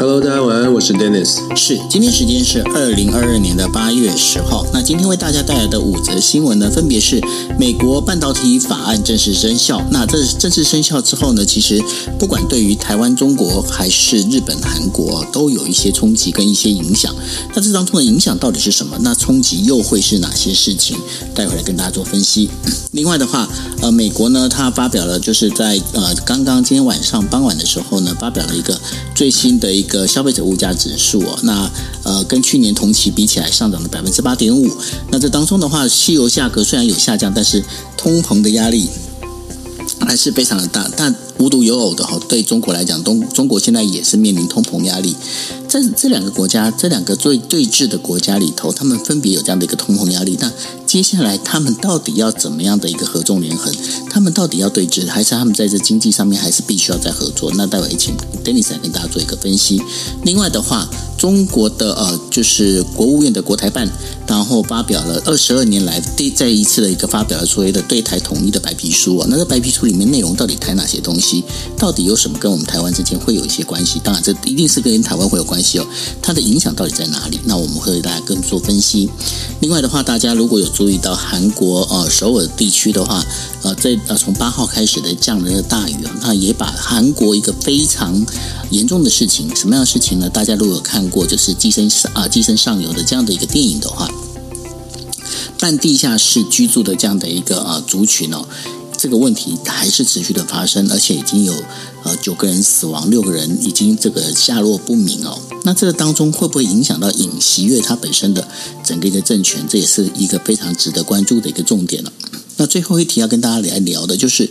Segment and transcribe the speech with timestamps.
[0.00, 1.38] Hello，大家晚安，我是 Dennis。
[1.56, 4.64] 是，今天时间是二零二二年的八月十号。
[4.72, 7.20] 那今天为大家带来的五则新闻呢，分别是
[7.58, 9.84] 美国半导体法案正式生效。
[9.90, 11.82] 那这正式生效之后呢，其实
[12.16, 17.12] 不管对于台湾、中国还是日本、韩国，都有一些冲击跟一些影响。
[17.52, 18.96] 那这当中的影响到底是什么？
[19.00, 20.96] 那冲击又会是哪些事情？
[21.34, 22.48] 待会来跟大家做分析。
[22.92, 23.48] 另外的话，
[23.82, 28.80] 呃，美国呢，它发表了就是在呃刚刚今天晚上傍晚的时候呢，发表了一个
[29.12, 30.06] 最新的一个。
[30.06, 31.70] 消费者物价指数啊，那
[32.02, 34.68] 呃跟去年同期比起来上涨了百分之八点五。
[35.10, 37.62] 那这当中的话，汽油价格虽然有下降，但是
[37.96, 38.88] 通膨的压力
[40.00, 40.88] 还是非常的大。
[40.96, 45.14] 但无独有偶的哈，对中国来讲，东中国现在也是面临通膨压力。
[45.68, 50.36] 在这两个国家，这两个最对峙的国家里头，他们分别有这样的一个通膨压力。
[50.40, 50.50] 那
[50.86, 53.72] 接下来他们到底要怎么样的一个合纵连横？
[54.10, 57.52] 他们到底要对峙，还是他们在这经济上面还是必须要再合作？
[57.54, 59.80] 那待会请 Dennis 来跟大家做一个分析。
[60.24, 63.86] 另外的话，中国的呃，就是国务院的国台办，
[64.26, 69.26] 然后发表了二十二年来第再一次的一个发表了所谓的对台统一的白皮书啊。
[69.30, 71.27] 那这白皮书里面内容到底谈哪些东西？
[71.76, 74.00] 到底有什么跟我们台湾之间会有一些关系？
[74.02, 75.86] 当然，这一定是跟台湾会有关系哦。
[76.22, 77.38] 它的影响到底在哪里？
[77.44, 79.08] 那我们会为大家更做分析。
[79.60, 83.24] 另外的话，大家如果有注意到韩国呃首尔地区的话，
[83.62, 88.24] 呃，在呃从八号开始的降了大雨啊，那也把韩国一个非常
[88.70, 90.28] 严重的事情，什么样的事情呢？
[90.28, 94.08] 大家如果有看过就是《寄生上》啊《寄生上游》的这样的一个电影的话，
[95.58, 98.46] 半地下室居住的这样的一个呃族群哦。
[98.98, 101.54] 这个问题还是持续的发生，而且已经有
[102.02, 105.38] 呃九个人死亡，六个人已经这个下落不明哦。
[105.62, 108.46] 那这个当中会不会影响到尹锡悦他本身的
[108.84, 109.64] 整个一个政权？
[109.68, 112.12] 这也是一个非常值得关注的一个重点了。
[112.56, 114.50] 那最后一题要跟大家来聊的就是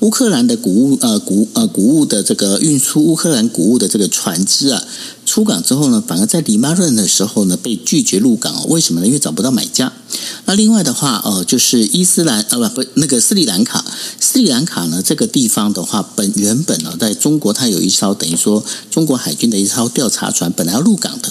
[0.00, 4.84] 乌克兰的谷物呃谷呃谷物的这个运输乌克兰谷物的这个船只啊
[5.36, 8.64] 出港之后呢，反而在黎巴嫩的时候呢被拒绝入港哦。
[8.70, 9.06] 为什么呢？
[9.06, 9.92] 因为找不到买家。
[10.46, 13.84] 那另外的话，呃，就是伊斯兰呃不不那个斯里兰卡，
[14.18, 21.30] 斯里兰卡呢这个地方的话，本原本呢在中国它有一艘等于说中国海军的一艘调查船，本来要入港的，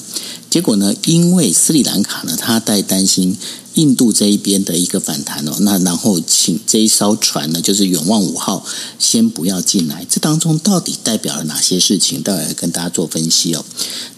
[0.51, 3.35] 结果呢，因为斯里兰卡呢，它在担心。
[3.75, 8.65] 印度这一边的一个反弹哦，那然后请这一艘船呢，就是远望五号，
[8.99, 10.05] 先不要进来。
[10.09, 12.21] 这当中到底代表了哪些事情？
[12.21, 13.63] 待会跟大家做分析哦。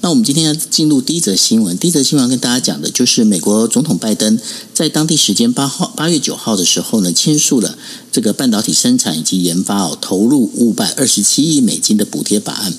[0.01, 4.39] 那我们今天要进入第一则新闻，第一则新闻要跟大家讲的就是美国总统拜登
[4.73, 7.77] 在当地时间八号八月九号的时候呢，签署了
[8.11, 12.73] 这个半导体生产以及研发哦，投入五百二十七亿美金的补贴法案。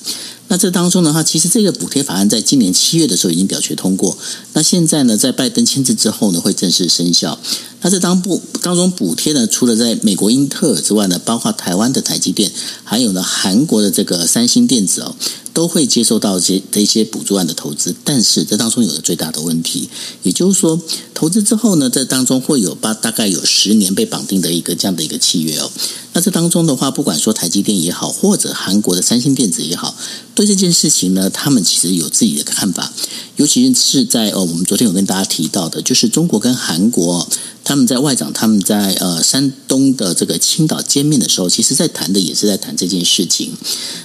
[0.49, 4.17] 那这当中的话，其实这个补贴法案在今年七月的时候已经表决通过。
[4.55, 7.39] 那现在呢，在拜登签字之后呢，会正式生效。
[7.83, 12.51] 那这当不当中补贴呢，除了在美国英特尔之外呢，包括台湾的台积电，
[12.83, 15.15] 还有呢韩国的这个三星电子哦。
[15.59, 19.89] 都会接受到这这些补助案的投资，但是这当中有个最大的问题，
[20.23, 20.81] 也就是说，
[21.13, 25.69] 投资之后呢，这当中会有八大概有十年被绑定的一个这样的一个契约哦。
[26.13, 29.97] 那这当中的话，不管说台积电也好，或者韩国的三星电子也好，
[30.33, 32.93] 对这件事情呢，他们其实有自己的看法，
[33.35, 37.29] 尤其是在呃，我们昨天有跟大家提到的，就是中国跟韩国
[37.65, 43.51] 他们在外长他们在呃山东的这个青岛见面的时候，其实在谈的也是在谈这件事情。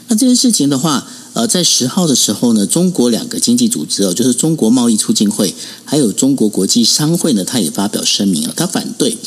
[0.08, 1.08] 那这件事情的话。
[1.34, 9.18] 呃，在十号的时候呢，中国两个经济组织哦，就是中国贸易促进会，还有中国国际商会呢，他也发表声明了，他反对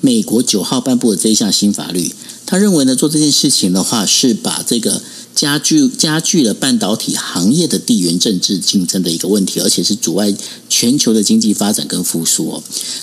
[0.00, 2.14] 美国九号颁布的这一项新法律。
[2.46, 5.00] 他认为呢，做这件事情的话，是把这个
[5.34, 10.34] 加剧加剧了半导体行业的地缘政治竞争的一个问题，而且是阻碍
[10.68, 12.62] 全球的经济发展跟复苏哦。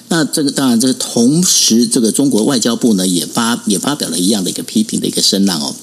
[0.09, 5.75] 那这个当然，这个同时，这个中国外交部呢，也发也发表了一样的一个批评的一个声浪哦。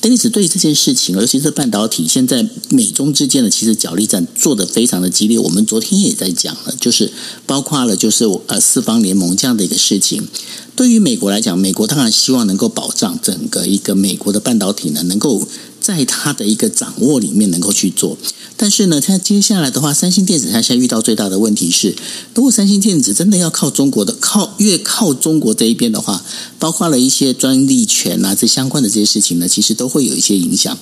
[0.00, 5.36] 丹尼斯对于这件事情，尤其是半导体，现在美中之间的其实角力战做得非常的激烈。
[5.38, 7.12] 我们昨天也在讲了，就是
[7.46, 10.28] 包括了就是呃四方联盟这样的一个事情。
[10.76, 15.44] 对于美国来讲，美国当然希望能够保障整个一个美国的半导体呢，能够
[15.88, 18.18] 在它的一个掌握里面能够去做。
[18.58, 21.96] 但是呢，它接下来的话，三星电子它现在遇到最大的问题是，
[22.34, 26.22] 如果三星电子真的要靠中国的，靠越靠中国这一边的话，
[26.58, 30.76] 包括了一些专利权啊，这相关的这些事情呢，其实都会有一些影响。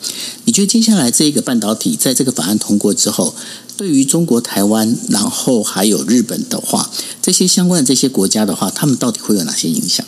[0.46, 3.32] 你觉得接下来这一个半导体在这个法案通过之后，
[3.76, 6.90] 对于中国台湾，然后还有日本的话，
[7.22, 10.04] 这些相关的这些国家的话，他们到底会有哪些影响？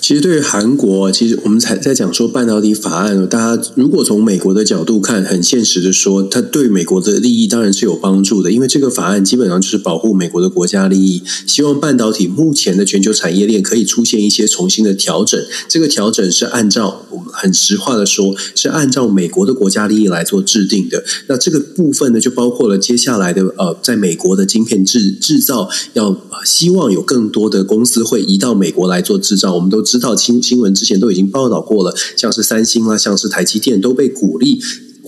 [0.00, 3.26] 其实对于韩国，其实我们才在讲说半导体法案。
[3.28, 15.40] 大家如果从美国的角度看，很现实的说，它对美国的利益当然是有帮助的，因为这个法案基本上就是保护美国的国家利益，希望半导体目前的全球产业链可以出现一些重新的调整。
[15.68, 21.04] 这个调整是按照我们很实话的说，是按照美国的国家利益来做制定的。
[21.28, 29.59] 那这个部分呢，就包括了接下来的呃，在美国的晶片制制造，要希望有更多的公司会移到美国来做制造。
[29.60, 34.58] 我们都知道新新闻之前都已经报道过了，像是三星啊，像是台积电都被鼓励。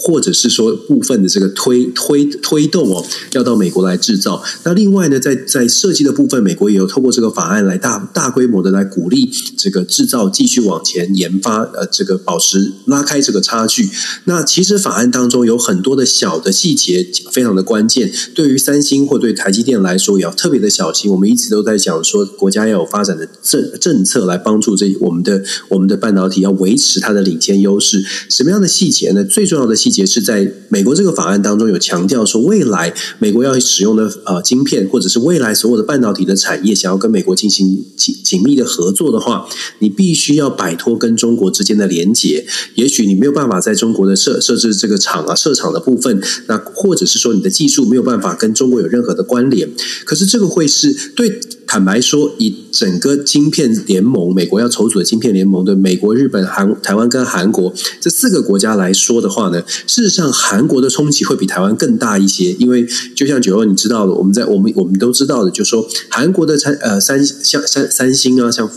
[0.04, 4.42] 或者是说部分的这个推推推动哦，要到美国来制造。
[4.64, 13.88] 那另外呢，在在设计的部分，美国也有透过这个法案来大大规模的来鼓励这个制造继续往前研发，呃，这个保持拉开这个差距。
[14.24, 21.12] 那其实法案当中有很多的小的细节非常的关键，对于三星或对台积电来说也要特别的小心。
[21.12, 28.02] 我们一直都在讲说，国家要有发展的政政策来帮助这我们的我们的半导体要维持它的领先优势。
[28.28, 29.22] 什么样的细节呢？
[29.22, 30.04] 最重要的细节节。
[30.04, 39.46] 是在美国这个法案当中有强调说，未来美国要使用的呃晶片，或者是未来所有的半导体的产业，想要跟美国进行紧紧密的合作的话，
[39.78, 42.44] 你必须要摆脱跟中国之间的连结。
[42.74, 49.70] 也许你没有办法在中国的设设置这个厂啊设厂的部分，那或者是说你的技术没有办法跟中国有任何的关联。
[50.04, 51.38] 可是这个会是对。
[51.64, 68.68] 坦白说，以整个晶片联盟，美国要筹组的晶片联盟的美国、日本、韩、台湾跟韩国这四个国家来说的话呢，事实上韩国的冲击会比台湾更大一些，因为就像九欧你知道的，我们在我们我们都知道的，就是说韩国的三呃三像三三星啊，像。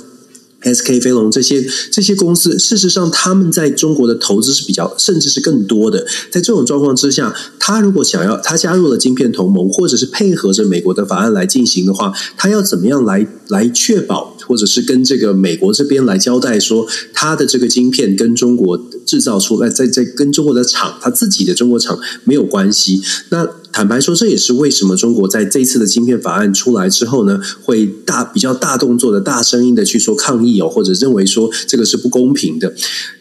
[0.62, 6.04] SK 飞龙这些这些公司，事实上他们在中国的投资是比较，甚至是更多的。
[6.32, 23.02] 在这种状况之下，他如果想要他加入了晶片同盟，或者是配合着美国的法案来进行的话，他要怎么样来来确保，或者是跟这个美国这边来交代说，他的这个晶片跟中国制造出来，在在跟中国的厂，他自己的中国厂没有关系。
[23.30, 23.48] 那。
[23.76, 32.74] 坦白说，这也是为什么中国在这次的晶片法案出来之后呢，会大比较大动作的大声音的去说抗议哦，或者认为说这个是不公平的。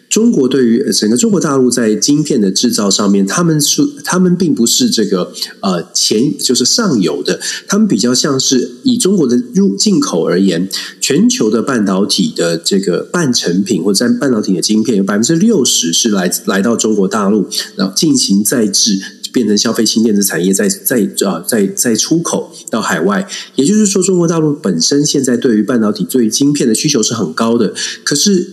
[0.09, 10.69] 中国对于整个中国大陆在晶片的制造上面，他们是他们并不是这个呃前就是上游的，他们比较像是以中国的入进口而言，
[11.01, 19.01] 全球的半导体的这个半成品或者半导体的晶片有百分之六十是来来到中国大陆，然后进行再制。
[19.35, 27.75] 变成消费性电子产业，在在啊在在出口到海外，也就是说，中国大陆本身现在对于半导体、对于晶片的需求是很高的。
[28.05, 28.49] 可是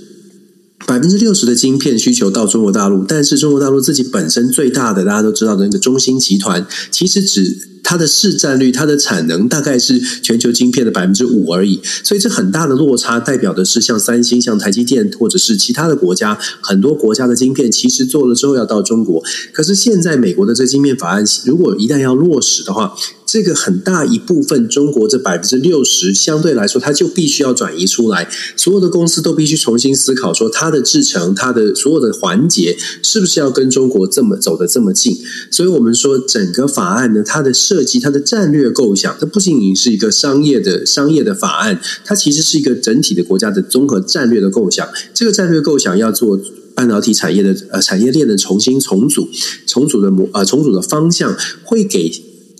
[0.87, 7.70] 百分之六十的晶片需求到中国大陆，但是中国大陆自己本身最大的大家都知道的那个中芯集团，其实只。
[7.83, 22.95] 它的市占率，它的产能大概是全球晶片的百分之五而已，所以这很大的落差代表的是，像三星、像台积电或者是其他的国家，很多国家的晶片其实做了之后要到中国，可是现在美国的这晶片法案，如果一旦要落实的话，
[23.25, 35.17] 这个很大一部分中国这百分之六十相对来说，它就必须要转移出来，所有的公司都必须重新思考说，它的制程、它的所有的环节是不是要跟中国这么走得这么近？
[35.49, 44.85] 所以我们说整个法案呢，它的设计、它的战略构想，它不仅仅是一个商业的商业的法案，它其实是一个整体的国家的综合战略的构想。
[45.13, 46.37] 这个战略构想要做
[46.75, 49.29] 半导体产业的呃产业链的重新重组、
[49.65, 51.33] 重组的模呃重组的方向，
[51.63, 52.11] 会给。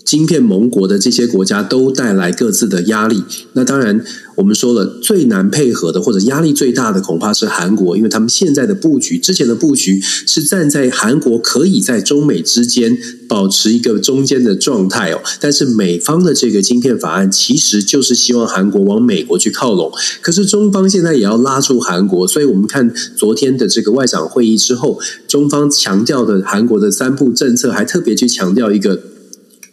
[0.04, 3.22] 晶片盟国的这些国家都带来各自的压力。
[3.54, 4.04] 那当然，
[4.36, 15.20] 我们说了最难配合的或者压力最大的恐怕是韩国，因为他们现在的布局，之前的布局是站在韩国可以在中美之间保持一个中间的状态哦。
[15.40, 19.92] 但是美方的这个晶片法案其实就是希望韩国往美国去靠拢。
[20.20, 29.11] 可是中方现在也要拉住韩国，所以我们看昨天的这个外长会议之后，中方强调的韩国的三步政策，还特别去强调一个。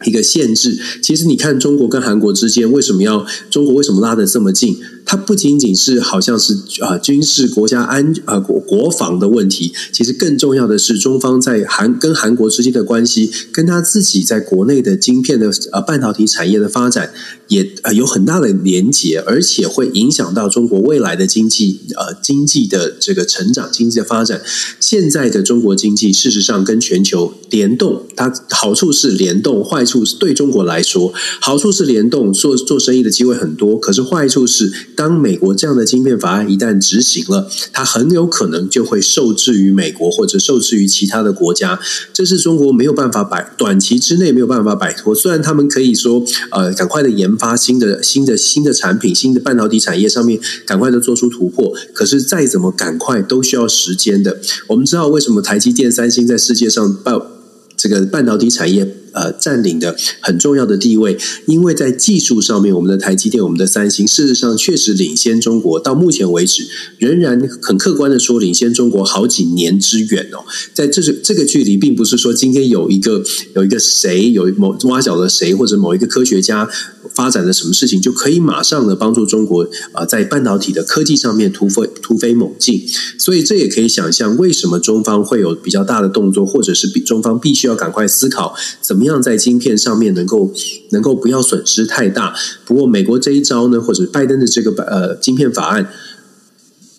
[0.04, 4.78] 一个限制，其实你看中国跟韩国之间为什么要中国为什么拉得这么近？
[5.10, 17.12] 它不仅仅是好像是啊军事国家安啊国国防的问题，其实更重要的是中方在韩跟韩国之间的关系，跟他自己在国内的晶片的呃半导体产业的发展
[17.48, 24.40] 也呃有很大的连结，而且会影响到中国未来的经济呃经济的这个成长、经济的发展。
[24.78, 34.72] 现在的中国经济事实上跟全球联动，它好处是联动，坏处是对中国来说好处是联动，做做生意的机会很多，可是坏处是。
[35.00, 41.80] 当美国这样的晶片法案一旦执行了，它很有可能就会受制于美国或者受制于其他的国家。
[42.12, 45.14] 这是中国没有办法摆短期之内没有办法摆脱。
[45.14, 54.38] 虽然他们可以说呃赶快的研发新的新的新的产品，新的半导体产业上面赶快的做出突破，可是再怎么赶快都需要时间的。
[54.66, 57.39] 我们知道为什么台积电、三星在世界上报
[57.80, 58.86] 这个半导体产业。
[59.12, 65.80] 呃，占领的很重要的地位，因为在技术上面，我们的台积电、我们的三星，事实上确实领先中国。
[65.80, 66.64] 到目前为止，
[66.96, 70.46] 仍然很客观的说，领先中国好几年之远哦。
[70.72, 73.20] 在这个这个距离，并不是说今天有一个
[73.56, 76.70] 有一个谁有某挖角了谁，或者某一个科学家
[77.12, 82.80] 发展了什么事情，就可以马上的帮助中国啊、在半导体的科技上面突飞突飞猛进。
[83.18, 89.04] 所以这也可以想象，为什么中方会有比较大的动作，或者是比中方必须要要赶快思考怎么。
[89.10, 90.52] 样在晶片上面能够
[90.90, 92.32] 能够不要损失太大？
[92.64, 95.90] 不过美国这一招呢，或者拜登的这个呃晶片法案，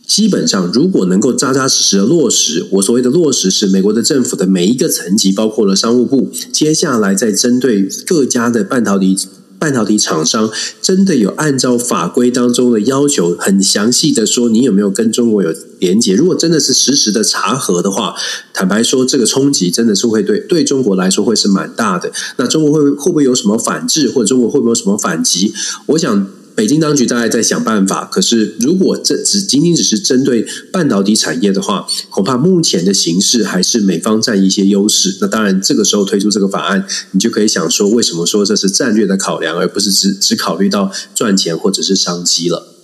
[0.06, 9.18] 基本上如果能够扎扎实实的落实，我所谓的落实是美国的政府的每一个层级，包括了商务部，接下来再针对各家的半导体。
[9.62, 10.50] 半导体厂商
[10.82, 16.16] 真的有按照法规当中的要求，很详细的说你有没有跟中国有连接？
[16.16, 18.16] 如果真的是实时的查核的话，
[18.52, 22.12] 坦白说，这个冲击真的是会对对中国来说会是蛮大的。
[22.38, 25.54] 那中国会会不会有什么反制，或者中国会不会有什么反击？
[25.86, 26.28] 我想。
[26.56, 35.18] 北京当局大概在想办法，可是如果这只仅仅只是针对半导体产业的话，恐怕目前的形势还是美方占一些优势。
[35.22, 42.76] 那当然，这个时候推出这个法案，你就可以想说，为什么说这是战略的考量，而不是只只考虑到赚钱或者是商机了？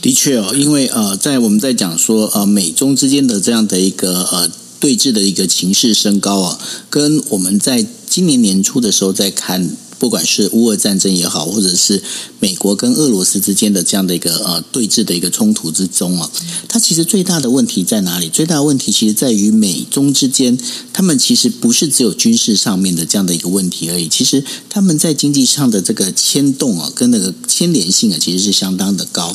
[0.00, 9.76] 的确哦，因为呃，在我们在讲说呃美中之间的这样的一个呃对峙的一个情势升高啊，跟我们在今年年初的时候在看。
[9.98, 12.02] 不管是乌俄战争也好，或者是
[12.38, 16.30] 美国跟俄罗斯之间的这样的一个呃对峙的一个冲突之中啊，
[16.68, 18.28] 它其实最大的问题在哪里？
[18.28, 20.58] 最大的问题其实在于美中之间，
[20.92, 29.34] 他们其实不是只有军事上面的这样的一个问题而已，其实他们在经济上的这个牵动啊，跟那个牵连性啊，其实是相当的高。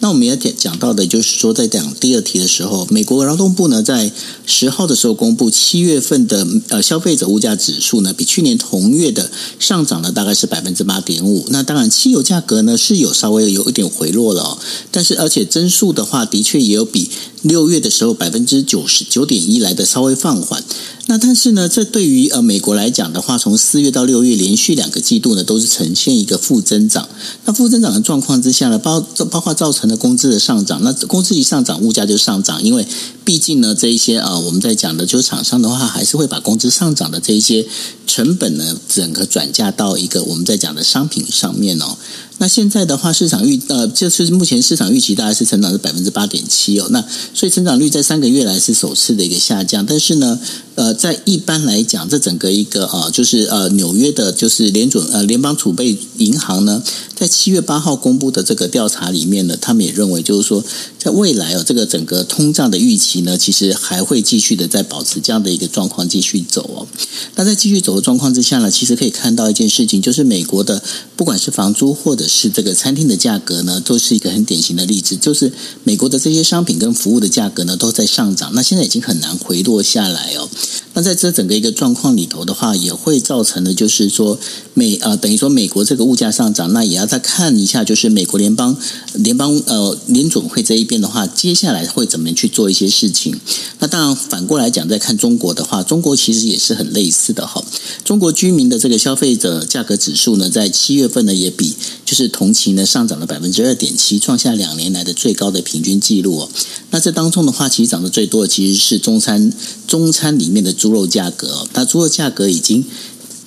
[0.00, 4.10] 那我们要讲讲到的，就是说在讲第二题的时候，美国劳动部呢在
[4.46, 9.97] 十号的时候公布七月份的呃消费者物价指数呢，比去年同月的上涨。
[10.12, 14.58] 大概是百分之八点五，那当然汽油价格呢是有稍微有一点回落了，
[14.90, 17.10] 但是而且增速的话，的确也有比
[17.42, 20.62] 六月的时候百分之九十九点一来的稍微放缓。
[21.06, 27.08] 那但是呢，这对于呃美国来讲的话，从四月到六月连续两个季度呢都是呈现一个负增长。
[27.46, 32.86] 那负增长的状况之下呢，包包括造成的工资的上涨，那工资一上涨，物价就上涨，因为
[33.24, 37.66] 毕竟呢这一些啊、呃、我们在讲的就是厂商的话，还是会把工资上涨的这一些
[38.06, 41.96] 成本呢整个转嫁到一个我们在讲的商品上面哦。
[42.38, 46.86] 那现在的话，市场预呃，就是目前市场预期大概是成长是百分之八点七哦。
[46.90, 47.04] 那
[47.34, 49.84] 所以成长率在三个月来是首次的一个下降。
[49.84, 50.38] 但是呢，
[50.76, 56.82] 呃，在一般来讲，这整个一个、呃，就是呃纽约的，就是联准呃联邦储备银行呢，
[57.16, 60.62] 在七月八号公布的这个调查里面呢，他们也认为就是说，
[60.96, 66.86] 在未来哦，这个整个通胀的预期呢，其实还会继续的在保持这样的一个状况继续走哦。
[67.34, 70.80] 那在继续走的状况之下呢，其实可以看到一件事情，就是美国的
[71.16, 75.16] 不管是房租或者是这个餐厅的价格呢，都是一个很典型的例子。
[75.16, 78.52] 就是美国的这些商品跟服务的价格呢，都在上涨。
[78.54, 80.48] 那现在已经很难回落下来哦。
[80.94, 84.38] 那在这整个一个状况里头的话，也会造成的，就是说
[84.74, 88.76] 美呃，等于说美国这个物价上涨，那也要再看一下，就是美国联邦
[89.14, 93.38] 联邦呃联总会这一边的话，接下来会怎么去做一些事情。
[93.78, 97.64] 那当然反过来讲，再看中国的话，中国其实也是很类似的哈。
[98.04, 106.50] 中国居民的这个消费者价格指数呢，在七月份呢也比就是是同期呢上涨了百分之二点七，创下两年来的最高的平均记录哦。
[106.90, 109.52] 那这当中的话，其实涨得最多的其实是中餐
[109.86, 111.68] 中餐里面的猪肉价格哦。
[111.74, 112.84] 那猪肉价格已经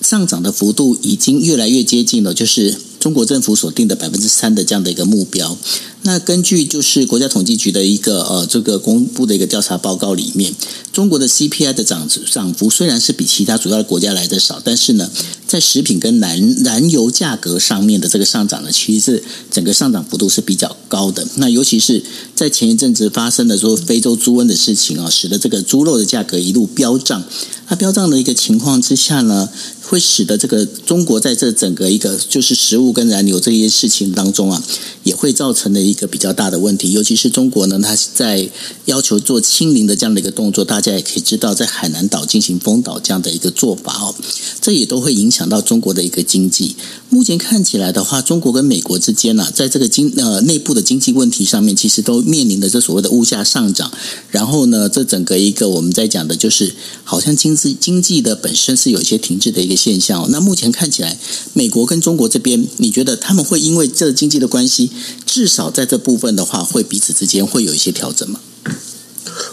[0.02, 5.58] 上涨的幅度已经越来越接近了，就是中国政府所定的百分之三的这样的一个目标。
[6.04, 10.52] 那根据就是国家统计局的一个呃这个公布的一个调查报告里面，
[10.92, 15.12] 中国的 CPI 的涨涨幅虽然是比其他主要的国家来的少，但是呢，
[15.52, 21.28] 在食品跟燃燃油价格上面的这个上涨呢，其实整个上涨幅度是比较高的。
[21.36, 22.02] 那尤其是
[22.34, 27.22] 在前一阵子发生的说非洲猪瘟的事情啊，使得这个猪肉的价格一路飙涨。
[27.68, 29.50] 那飙涨的一个情况之下呢，
[29.92, 34.64] 会使得这个中国在这整个一个就是食物跟燃油这些事情当中啊，
[35.04, 36.94] 也会造成的一个比较大的问题。
[36.94, 38.50] 尤其是中国呢，它在
[38.86, 44.16] 要求做清零的这样的一个动作，大家也可以知道，在海南岛进行封岛这样的一个做法哦，
[44.62, 46.78] 这也都会影响到中国的一个经济。
[47.14, 53.92] 目前看起来的话，中国跟美国之间呢、在这个经呃内部的经济问题上面，其实都面临的这所谓的物价上涨。
[54.30, 60.26] 然后呢，这整个一个我们在讲的就是，好像经济经济的本身是有一些停滞的一个现象。
[60.32, 61.20] 那目前看起来，
[61.52, 64.90] 美国跟中国这边，你觉得他们会因为这经济的关系，
[65.26, 68.40] 至少在这部分的话，会彼此之间会有一些调整吗？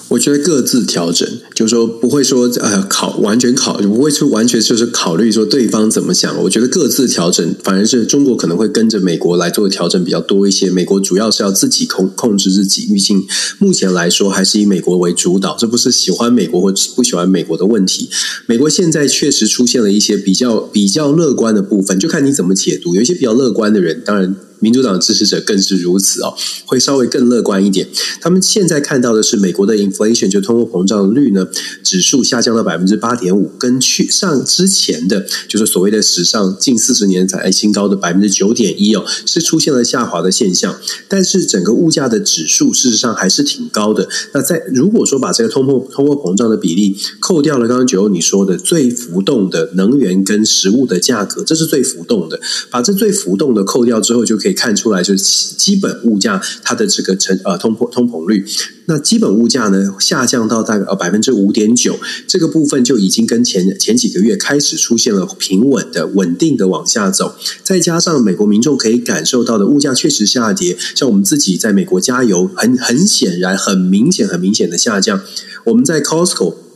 [0.09, 6.43] 我觉得各自调整，就是说不会说呃考完全考，不会说完全就是考虑说对方怎么想。
[6.43, 10.71] 我觉得各自调整，反而是中国可能会跟着美国来做调整比较多一些。
[10.71, 13.27] 美国主要是要自己控控制自己，毕竟
[13.59, 15.57] 目前来说还是以美国为主导。
[15.59, 18.09] 这不是喜欢美国或不喜欢美国的问题。
[18.47, 22.95] 美国现在确实出现了一些比较比较乐观的部分，就看你怎么解读。
[22.95, 24.35] 有一些比较乐观的人，当然。
[24.61, 26.35] 民主党支持者更是如此哦，
[26.67, 27.89] 会稍微更乐观一点。
[28.21, 31.47] 他们现在看到的是美国的 inflation 就通货膨胀率呢，
[31.83, 40.77] 指数下降到百分之八点五，跟去上之前的就是所谓的史上近四十年才新高的百分之九点一哦，是出现了下滑的现象。
[41.07, 44.09] 但是整个物价的指数事实上还是挺高的。
[44.33, 52.41] 那在如果说把这个通货通货膨胀的比例扣掉了，刚刚九欧你说的最浮动的能源跟食物的价格，这是最浮动的。
[52.71, 54.48] 把这最浮动的扣掉之后，就可以。
[54.49, 58.43] 可以看出来，就是基本物价它的这个成呃通膨通膨率，
[58.87, 75.21] 那基本物价呢下降到大概呃百分之五点九，这个部分就已经跟前前几个月开始出现了平稳的稳定的往下走，再加上美国民众可以感受到的物价确实下跌，像我们自己在美国加油，很很显然很明显很明显的下降，
[75.65, 76.68] 我们在 Costco。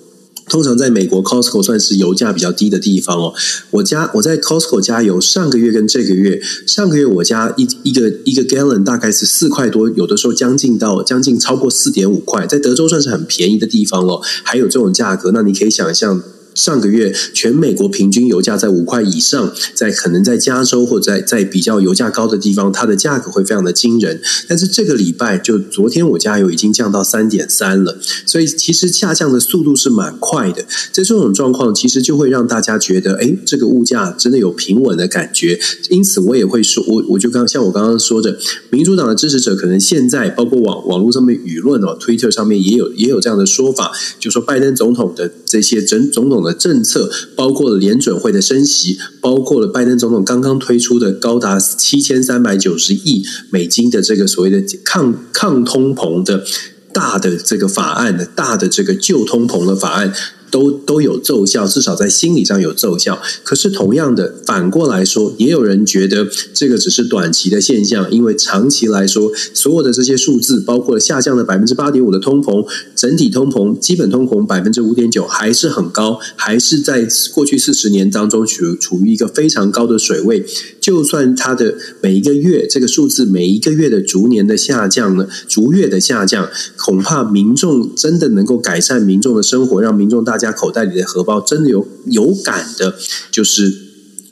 [0.53, 3.33] 通常在美国，Costco 算是油价比较低的地方哦。
[3.71, 14.21] 我家我在 Costco 加油，上个月跟这个月，上个月我家一一个一个 gallon 大概是四块多，有的时候将近到将近超过四点五块，在德州算是很便宜的地方了。
[14.45, 16.23] 还有这种价格，那你可以想象。
[16.55, 24.21] 上个月全美国平均油价在五块以上，在可能在加州或在在比较油价高的地方，它的价格会非常的惊人。
[24.49, 30.63] 但是这个礼拜就昨天我加油已经降到三点三了，所以其实下降的速度是蛮快的。
[30.93, 35.59] 在这种状况，其实就会让大家觉得，哎，这个物价真的有平稳的感觉。
[35.91, 38.39] 因此，我也会说，我我就刚像我刚刚说的，
[38.71, 46.43] 民主党的支持者可能现在包括网网络上面舆论哦推特上面也有也有这样的说法，就说拜登总统的这些整总统。
[46.43, 56.45] 的政策包括了联准会的升息，包括了拜登总统刚刚推出的高达七千三百九十亿美金的这个所谓的抗抗通膨的
[56.93, 60.13] 大的这个法案的大的这个旧通膨的法案。
[60.53, 63.19] 都都有奏效，至少在心理上有奏效。
[63.43, 80.45] 可是同样的，反过来说，也有人觉得这个只是短期的现象，因为长期来说，所有的这些数字，包括下降了百分之八点五的通膨，整体通膨、基本通膨百分之五点九，还是很高，还是在过去四十年当中处处于一个非常高的水位。
[80.79, 90.42] 就算它的每一个月这个数字每一个月的逐年的下降呢，逐月的下降，恐怕民众真的能够改善民众的生活，让民众大。
[90.43, 92.97] 家口袋里的荷包真的有有感的，
[93.31, 93.73] 就是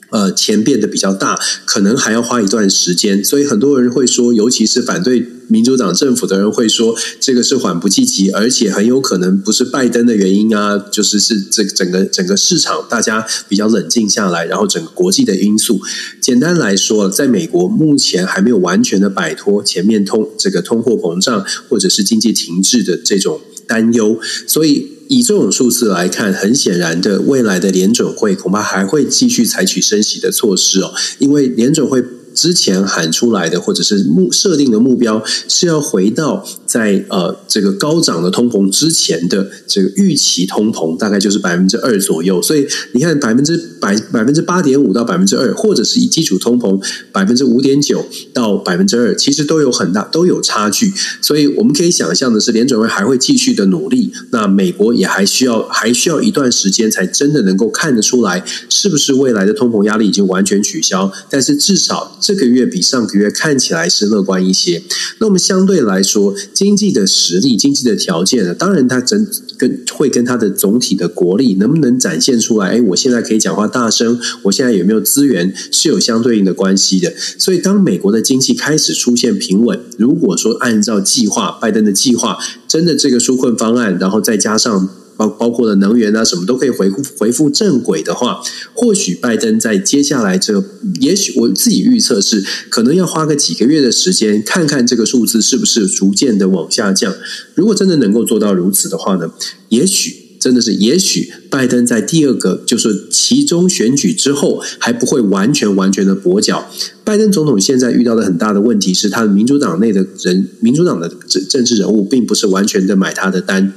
[0.09, 3.23] 呃钱变得比较大，可能还要花一段时间。
[3.23, 15.79] 所以很多人会说，尤其是反对民主党政府的人会说，这个是缓不济急，而且很有可能不是拜登的原因啊，就是是这整个整个市场大家比较冷静下来，然后整个国际的因素。
[16.21, 25.00] 简单来说，在美国目前还没有完全的摆脱前面通这个通货膨胀或者是经济停滞的这种担忧，所以。
[25.11, 32.01] 以这种数字来看，很显然的，未来的联准会恐怕还会继续采取升息的措施哦，因为联准会。
[32.33, 42.41] 之前喊出来的，或者是目设定的目标，是要回到在呃这个高涨的通膨之前的这个预期通膨，大概就是百分之二左右。
[42.41, 50.93] 所以你看百分之百百分之八点五到百分之二，或者是以基础通膨百分之五点九到百分之二，其实都有很大都有差距。
[51.21, 54.11] 所以我们可以想象的是，联准会还会继续的努力。
[54.31, 61.11] 那美国也还需要还需要一段时间，才真的能够看得出来，是不是未来的通膨压力已经完全取消。
[61.29, 62.17] 但是至少。
[62.21, 64.83] 这个月比上个月看起来是乐观一些。
[65.17, 68.53] 那我们相对来说，经济的实力、经济的条件呢？
[68.53, 72.77] 当然，它整跟会跟它的总体的国力能不能展现出来？
[72.77, 77.11] 哎，我现在可以讲话大声，我现在有没有资源是有相对应的关系的。
[77.37, 84.89] 所以，当美国的经济开始出现平稳，如果说按照计划，拜登的计划，真的这个纾困方案，然后再加上。
[85.21, 88.41] 包包括了能源啊，什么都可以回复回复正轨的话，
[88.73, 90.63] 或许拜登在接下来这，
[90.99, 97.13] 也许我自己预测是，可能要花个几个月的时间，看看这个数字是不是逐渐的往下降。
[97.55, 99.31] 如果真的能够做到如此的话呢，
[99.69, 100.21] 也许。
[100.41, 106.67] 真的是，也许拜登在第二个就是其中选举之后还不会完全完全的跛脚。
[107.03, 113.71] 拜登总统现在遇到的很大的问题是，他的民主党内的人，民主党的政政治人物并不是完全的买他的单。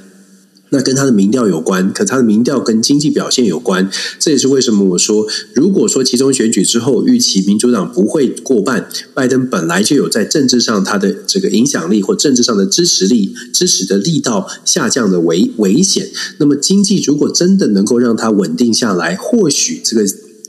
[0.75, 16.11] 那跟他的民调有关，可他的民调跟经济表现有关，这也是为什么我说，如果说其中选举之后预期民主党不会过半，拜登本来就有在政治上他的这个影响力或政治上的支持力、支持的力道下降的危危险。
[16.39, 20.05] 那么经济如果真的能够让他稳定下来，或许这个。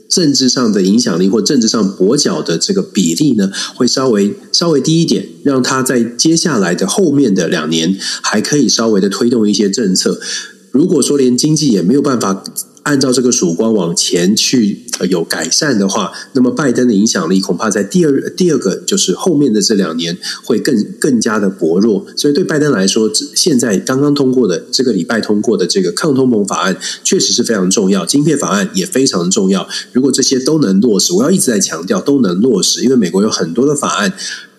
[0.08, 10.20] 政治上的影响力或政治上跛脚的这个比例呢，会稍微稍微低一点，让他在接下来的后面的两年还可以稍微的推动一些政策。
[10.70, 12.44] 如果说连经济也没有办法。
[12.86, 22.06] 按照这个曙光往前去有改善的话，那么拜登的影响力恐怕在第二第二个就是后面的这两年会更更加的薄弱。
[22.16, 29.68] 所以对拜登来说，现在刚刚通过的这个礼拜通过的这个抗通膨法案确实是非常重要，晶片法案也非常重要。
[29.92, 34.12] 如果这些都能落实，我要一直在强调都能落实，因为美国有很多的法案。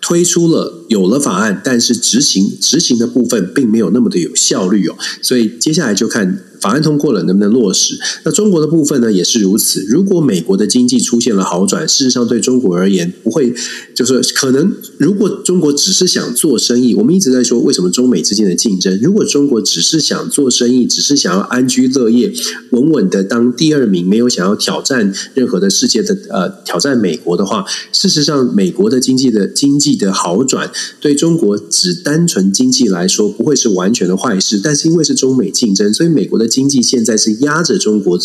[0.07, 7.99] 推出了有了法案，但是执行执行的部分并没有那么的有效率哦，所以接下来就看法案通过了能不能落实。
[8.23, 9.83] 那中国的部分呢也是如此。
[9.89, 13.53] 如果美国的经济出现了好转，事实上对中国而言不会，
[13.93, 18.97] 就是可能如果中国只是想做生意，我们一直在说为什么中美之间的竞争。
[19.03, 22.31] 如果中国只是想做生意，只是想要安居乐业，
[22.71, 29.96] 稳稳的当第二名，没有想要挑战任何的世界的呃挑战美国的话，事实上美国的经济的经济。
[29.97, 38.17] 的好转对中国只单纯经济来说不会是完全的坏事，但是因为是中美竞争，所以美国的经济现在是压着中国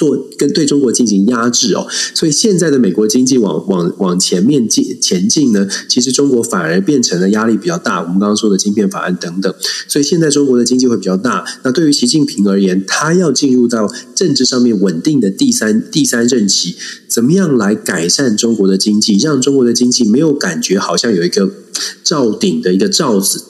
[0.00, 8.00] 做跟对中国进行压制哦，所以现在的美国经济往往往前面进前进呢，其实中国反而变成了压力比较大。
[8.00, 9.54] 我们刚刚说的晶片法案等等，
[9.86, 11.44] 所以现在中国的经济会比较大。
[11.64, 21.50] 那对于习近平而言，他要进入到政治上面稳定的第三第三任期，怎么样来改善中国的经济，让中国的经济没有感觉好像有一个
[22.02, 23.44] 罩顶的一个罩子。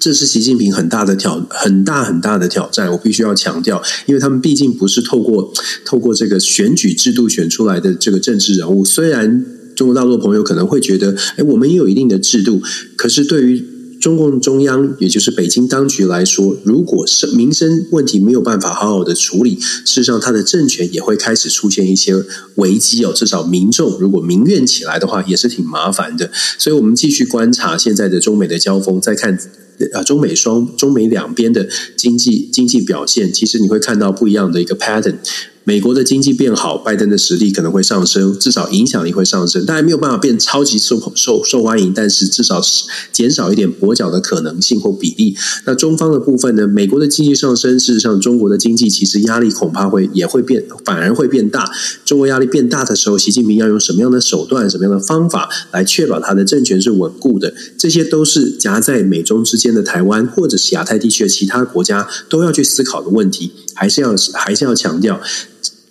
[0.00, 2.90] 这是习近平很大的挑，很大很大的挑战。
[2.90, 5.52] 我必须要强调，因为他们毕竟不是透过
[5.84, 8.84] 透过这个选举制度选出来的这个政治人物。
[8.84, 9.44] 虽然
[9.76, 12.62] 中国大陆朋友可能会觉得，哎，我们也有一定的制度，
[12.96, 13.62] 可是对于
[14.00, 22.14] 中共中央，也就是北京当局来说，如果是民生问题没有办法好好的处理，事实上他的政权也会开始出现一些
[22.56, 23.12] 危机哦。
[23.14, 26.30] 至少民众如果民怨起来的话，也是挺麻烦的。
[26.58, 29.38] 所以，我们继续观察现在的中美的交锋，再看。
[29.92, 35.16] 啊，中美双中美两边的经济经济表现，其实你会看到不一样的一个 pattern。
[35.64, 39.64] 美国的经济变好，拜登的实力可能会上升，至少影响力会上升。
[39.64, 45.36] 当然没有办法变超级受受受欢迎，但是至少是减少一点跛脚的可能性或比例。
[45.64, 46.66] 那中方的部分呢？
[46.66, 51.70] 美国的经济上升，事实上中国的经济其实压力恐怕会也会变，反而会变大。
[52.04, 57.54] 中国压力变大的时候，习近平要用什么样的手段、什么样的方法来确保他的政权是稳固的？
[57.78, 63.52] 这些都是夹在美中之间的台湾或者是亚太地区的其他国家都要去思考的问题。
[63.74, 65.20] 还是要还是要强调。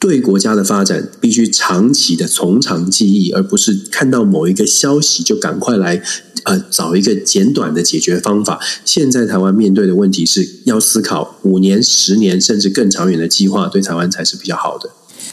[0.01, 6.01] 对国家的发展必须长期的从长计议，而不是看到某一个消息就赶快来
[6.45, 8.59] 呃找一个简短的解决方法。
[8.83, 14.89] 现在台湾面对的问题是要思考五年、十年甚至更长远的计划，对台湾才是比较好的。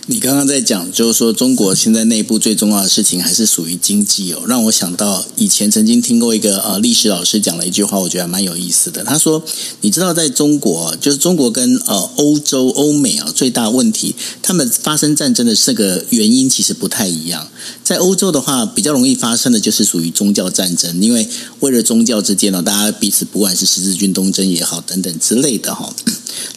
[0.06, 9.04] 你刚刚在讲，就是说中国现在内部最重要的事情还是属于经济哦，让我想到以前曾经听过一个呃历史老师讲了一句话，我觉得还蛮有意思的。
[9.04, 9.42] 他说
[9.82, 17.48] ：“你知道，在中国，就是中国跟呃欧洲、欧美啊最大问题，他们发生战争的这个原因其实不太一样。
[17.84, 21.28] 在欧洲的话，比较容易发生的就是属于宗教战争，因为
[21.60, 25.94] 为了宗教之间呢，大家彼此不管是十字军东征也好等等之类的哈。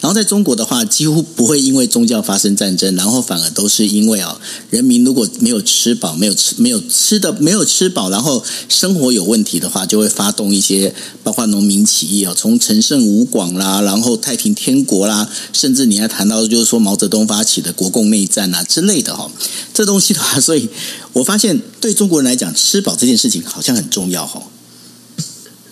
[0.00, 19.30] 然后在中国的话，几乎不会因为宗教发生战争，然后反而。”都是因为啊，人民如果没有吃饱，没有吃没有吃的没有吃饱，然后生活有问题的话，就会发动一些包括农民起义啊，从陈胜吴广啦，然后太平天国啦，甚至你还谈到就是说毛泽东发起的国共内战啊之类的哈，
[19.74, 20.68] 这东西的话，所以
[21.12, 24.42] 我发现对中国人来讲，吃饱这件事情好像很重要哈。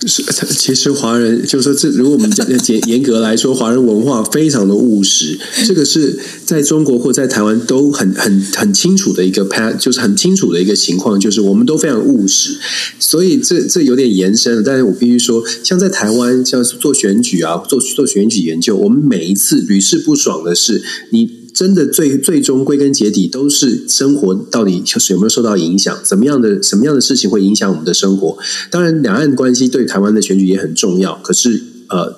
[0.07, 0.23] 是，
[0.57, 12.57] 其实华人就是说，这如果我们讲严严格来说，华人文化非常的务实，这个是在中国或在台湾都很很很清楚的一个 pat，就是很清楚的一个情况，就是我们都非常务实，
[12.99, 14.63] 所以这这有点延伸了。
[14.63, 21.40] 但是我必须说，像在台湾，像做选举啊，做做选举研究，我们每一次屡试不爽的是你。
[21.55, 25.99] 真的最最终归根结底都是生活到底就是有没有受到影响？
[26.03, 28.39] 怎么样的什么样的事情会影响我们的生活？
[28.71, 31.15] 当然，两岸关系对台湾的选举也很重要。
[31.23, 32.17] 可是，呃，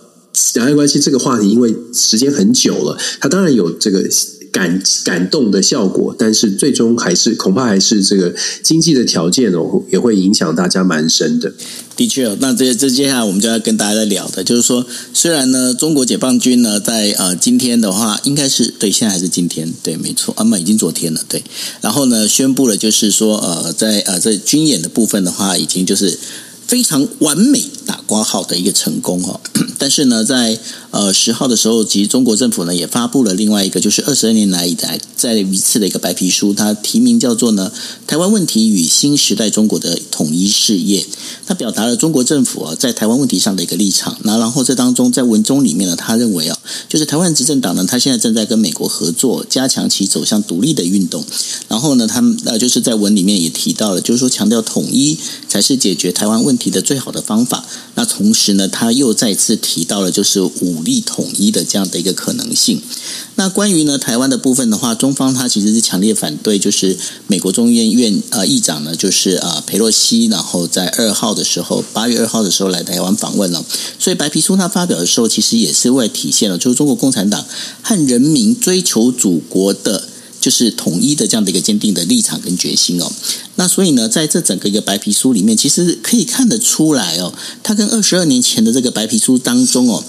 [0.55, 4.09] 两岸关系这个话题，因为时间很久了，它当然有这个
[4.53, 11.53] 感感动的效果，但是最终还是恐怕还是这个经济的条件哦，也会影响大家蛮深的。
[11.97, 14.85] 的确，那这这接下来我们就要跟大家来聊的，就是说，
[15.15, 21.43] 虽然呢，中国解放军呢在呃今天的话，应该是对，现在还是今天，对，没错，啊，那已经昨天了，对，
[21.81, 26.19] 然后呢，宣布了就是说，呃，在呃在军演的部分的话，已经就是。
[26.65, 29.38] 非常完美打括号的一个成功哦，
[29.77, 30.59] 但是呢，在
[30.92, 37.70] 呃十号的时候，其实中国政府呢也发布了另外一个，就是二十二年来以来再一次的一个白皮书，它题名叫做呢
[38.09, 41.05] “台湾问题与新时代中国的统一事业”。
[41.46, 44.16] 它表达了中国政府啊在台湾问题上的一个立场。
[44.22, 51.24] 那然后这当中在文中里面呢，他认为啊，就是台湾执政党呢，他现在正在跟美国合作，加强其走向独立的运动。
[51.68, 55.16] 然后呢，他们呃就是在文里面也提到了，就是说强调统一
[55.48, 56.72] 才是解决台湾问题。
[56.72, 62.81] 的最好的方法，那同时呢，他又再次提到了就是五力统一的这样的一个可能性。
[63.37, 73.64] 那关于呢台湾的部分的话，中方他其实是强烈反对，就是美国众议院院呃议长呢，就是呃裴洛西，然后在二号的时候，八月二号的时候来台湾访问了。
[73.99, 77.45] 所以白皮书他发表的时候，其实也是为了体现了就是中国共产党
[77.83, 80.09] 和人民追求祖国的。
[80.42, 83.09] 就是统一的这样的一个坚定的立场跟决心哦，
[83.55, 90.03] 那所以呢，在这整个一个白皮书里面，其实可以看得出来哦，它跟二十二年前的这个白皮书当中哦。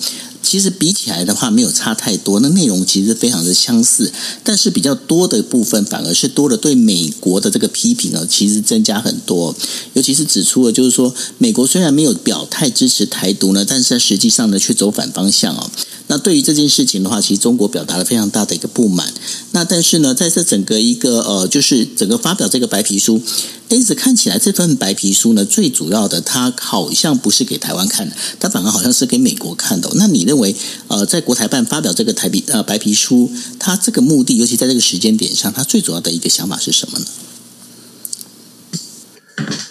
[0.44, 2.42] 其实比起来的话，没有差太多。
[2.42, 4.12] 那内容其实非常的相似，
[4.44, 9.56] 但是比较多的部分反而是多了对美国的这个批评呢，其实增加很多。
[9.94, 15.72] 尤其是指出了，就是说美国虽然没有表态支持台独呢，但是在实际上呢，却走反方向哦。
[16.08, 19.14] 那对于这件事情的话，其实中国表达了非常大的一个不满。
[19.52, 23.22] 那但是呢，在这整个一个呃，就是整个发表这个白皮书。
[23.70, 29.90] 因此看起来这份白皮书呢，最主要的它好像不是给台湾看的，它反而好像是给美国看的。
[29.96, 30.56] 那你认为，
[30.90, 37.06] 呃，在国台办发表这个台皮呃白皮书，它这个目的，尤其在这个时间点上，它最主要的一个想法是什么呢？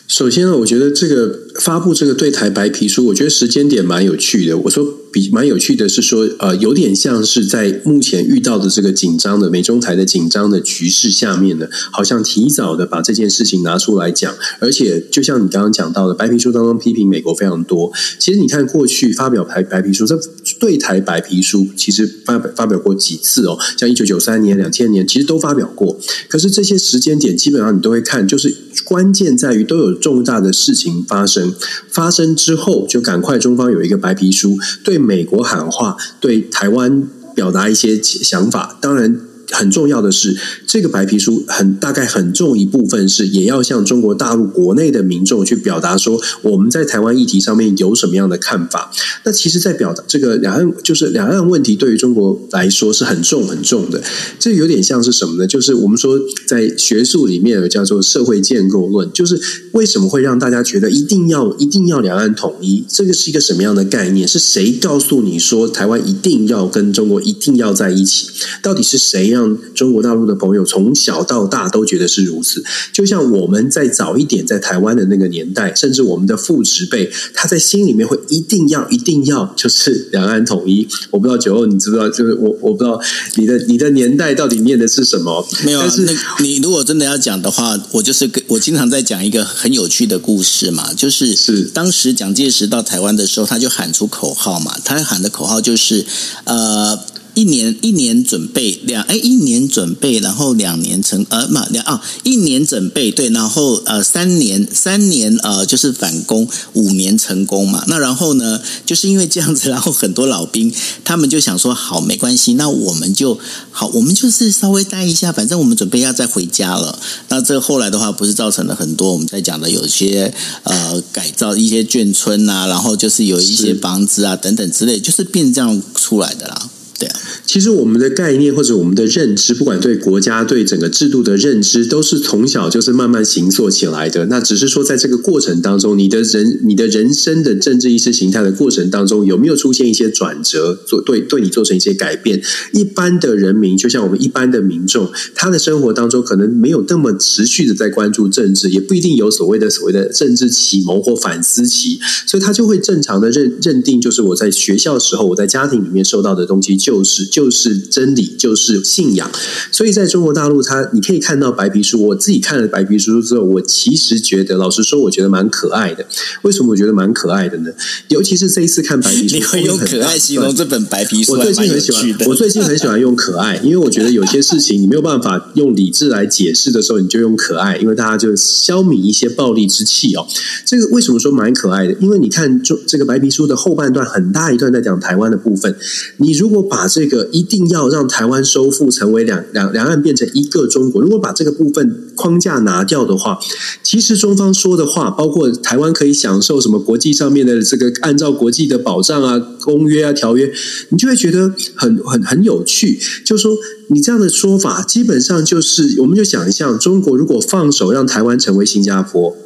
[0.08, 4.56] 首先呢，我觉得这个发布这个对台白皮书，我觉得时间点蛮有趣的。
[4.56, 5.01] 我说。
[5.12, 17.92] 比蛮有趣的是说，呃，有点像是在目前遇到的这个紧张的美中台的紧张的局势下面呢，好像提早的把这件事情拿出来讲，而且就像你刚刚讲到的，白皮书当中批评美国非常多。
[18.18, 20.18] 其实你看过去发表白白皮书，这
[20.62, 25.98] 对台白皮书其实发发表过几次哦，像一九九三年、两千年，其实都发表过。
[26.28, 31.52] 可是这些时间点基本上你都会看，就是关键在于都有重大的事情发生，
[31.90, 34.96] 发生之后就赶快中方有一个白皮书对。
[35.02, 39.31] 美国喊话，对台湾表达一些想法，当然。
[39.52, 40.36] 很重要的是，
[40.66, 48.90] 这个白皮书很大概很重一部分是也要向中国大陆国内的民众去表达说，我们在台湾议题上面有什么样的看法。
[49.24, 54.02] 那其实，在表达这个两岸就是两岸问题，对于中国来说是很重很重的。
[54.38, 55.46] 这有点像是什么呢？
[55.46, 59.38] 就是我们说在学术里面有叫做社会建构论，就是
[59.72, 62.82] 为什么会让大家觉得一定要一定要两岸统一？
[62.88, 64.26] 这个是一个什么样的概念？
[64.26, 68.28] 是谁告诉你说台湾一定要跟中国一定要在一起？
[68.62, 69.41] 到底是谁让？
[69.74, 80.86] 中国大陆的朋友从小到大都觉得是如此，就像我们在早一点在台湾的那个年代，甚至我们的父执辈，他在心里面会一定要、一定要，就是两岸统一。
[81.10, 82.08] 我不知道九欧，你知不知道？
[82.08, 83.00] 就是我，我不知道
[83.36, 85.46] 你的你的年代到底念的是什么？
[85.64, 85.86] 没有啊。
[85.86, 96.04] 但是你如果真的要讲的话，我就是我经常在讲一个很有趣的故事嘛，就是是当时蒋介石到台湾的时候，他就喊出口号嘛，他喊的口号就是
[96.44, 96.98] 呃。
[97.34, 107.84] 一年一年准备两哎，一年准备，然后两年成呃嘛两啊，一年准备对，然后呃三年三年呃就是反攻，五年成功嘛。
[107.88, 110.72] 那然后呢，就是因为这样子， 然后很多老兵
[111.04, 113.38] 他们就想说，好没关系，那我们就
[113.70, 116.98] 好，我们就是稍微待一下，反正我们准备要再回家了。
[117.28, 120.32] 那这后来的话，不是造成了很多我们在讲的有些
[120.64, 126.70] 呃改造一些眷村啊，然后就是有一些房子啊等等之类，就是变这样出来的啦。
[127.02, 134.26] 对啊，其实我们的概念或者我们的认知，不管对国家对整个制度的认知，都是从小就是慢慢形塑起来的。
[134.26, 142.40] 那只是说，在这个过程当中，你的人你的人生的政治意识形态的过程当中，有没有出现一些转折，做对对你做成一些改变？
[142.72, 156.91] 一般的人民，就像我们一般的民众，他的生活当中可能没有那么持续的在关注政治，也不一定有所谓的所谓的政治启蒙或反思期，所以他就会正常的认认定，就是我在学校时候，我在家庭里面受到的东西就。
[156.92, 159.30] 就是就是真理，就是信仰。
[159.70, 162.02] 所以在中国大陆，它你可以看到白皮书。
[162.08, 166.04] 我自己看了白皮书之后，我其实觉得，老实说，我觉得蛮可爱的。
[166.42, 167.70] 为什么我觉得蛮可爱的呢？
[168.08, 171.32] 尤其是这一次看白皮书， 你会用可爱形容这本白皮书？
[171.32, 180.26] 我最近很喜欢，我最近很喜欢用可爱，因为我觉得有些事情你没有办法用理智来解释的时候，你就用可爱，因为大家就消弭一些暴力之气哦。
[180.66, 181.94] 这个为什么说蛮可爱的？
[182.00, 185.74] 因为你看，中这个白皮书的后半段很大一段在讲台湾的部分。
[186.18, 193.38] 你如果把把这个一定要让台湾收复成为两两两岸变成一个中国，如果把这个部分框架拿掉的话，
[193.84, 200.52] 其实中方说的话，包括台湾可以享受什么国际上面的这个按照国际的保障啊、公约啊、条约，
[200.88, 202.98] 你就会觉得很很很有趣。
[203.24, 203.56] 就说，
[203.90, 209.36] 你这样的说法，基本上就是，我们就想象中国如果放手让台湾成为新加坡。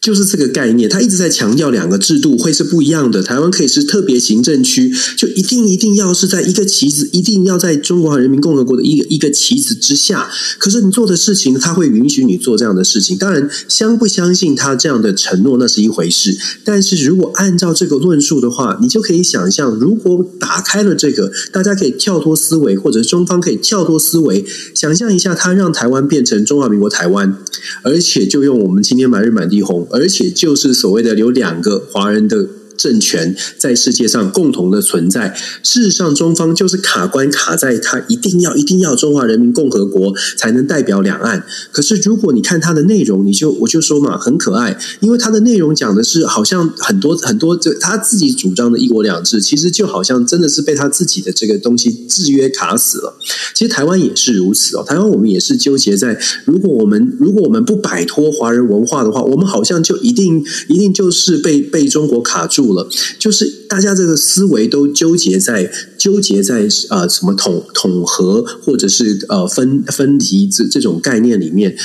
[0.00, 3.20] 就是这个概念，他一直在强调两个制度会是不一样的。
[3.20, 10.30] 台湾可以是特别行政区，就一定一定要是在一个旗子，一定要在中华人民共和国的一个一个旗子之下。
[10.58, 13.18] 可是你做的事情，他会允许你做这样的事情。
[13.18, 16.38] 当然，相不相信他这样的承诺那是一回事。
[16.62, 27.36] 但是如果按照这个论述的话，你就可以想象，如果打开了这个，大家可以跳脱思维，或者中方可以跳脱思维，想象一下，他让台湾变成中华民国台湾，
[27.82, 29.87] 而且就用我们今天满日满地红。
[29.90, 32.48] 而且就是所谓的有两个华人的。
[32.78, 41.44] 政权在世界上共同的存在，事实上，中方就是卡关卡在他一定要一定要中华人民共和国才能代表两岸。
[41.72, 53.18] 可是，如果你看他的内容，你就我就说嘛，很可爱，因为他的内容讲的是好像很多很多，就他自己主张的一国两制，其实就好像真的是被他自己的这个东西制约卡死了。
[53.54, 71.76] 其实台湾也是如此哦，台湾我们也是纠结在，如果我们如果我们不摆脱华人文化的话，我们好像就一定一定就是被被中国卡住了，就是大家这个思维都纠结在纠结在呃什么统统合或者是呃分分离这这种概念里面，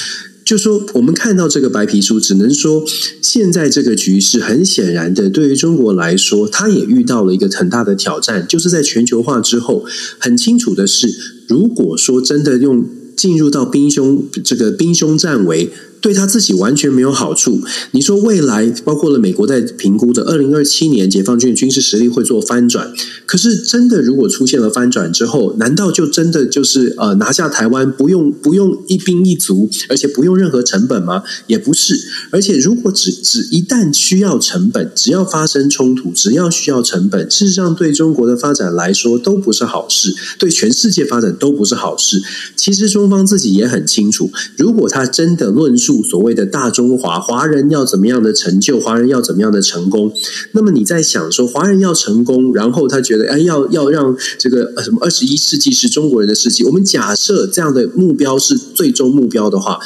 [0.45, 2.83] 就说我们看到这个白皮书，只能说
[3.21, 9.85] 现在这个局势很显然的，对于中国来说，它也遇到了一个很大的挑战，就是在全球化之后，
[10.19, 11.13] 很清楚的是，
[11.47, 15.71] 如果说真的用进入到兵凶这个兵凶战危。
[16.03, 17.61] 对他自己完全没有好处。
[17.91, 22.93] 你说未来包括了美国在评估的二零二七年，解放军军事实力会做翻转。
[23.25, 31.23] 可是真的如果出现了翻转之后，难道就真的就是呃拿下台湾不用不用一兵一卒，而且不用任何成本吗？
[31.47, 31.97] 也不是。
[32.31, 42.21] 而且如果只只一旦需要成本，只要发生冲突，只要需要成本，事实上对中国的发展来说都不是好事，对全世界发展都不是好事。
[42.57, 45.92] 其实中方自己也很清楚，如果他真的论述。
[46.01, 50.13] 所谓的大中华，华人要怎么样的成就，华人要怎么样的成功？
[50.53, 56.63] 那么你在想说，华人要成功，然后他觉得，哎，要要让这个什么二十一世纪是中国人的世纪。
[56.63, 59.77] 我们假设这样的目标是最终目标的话。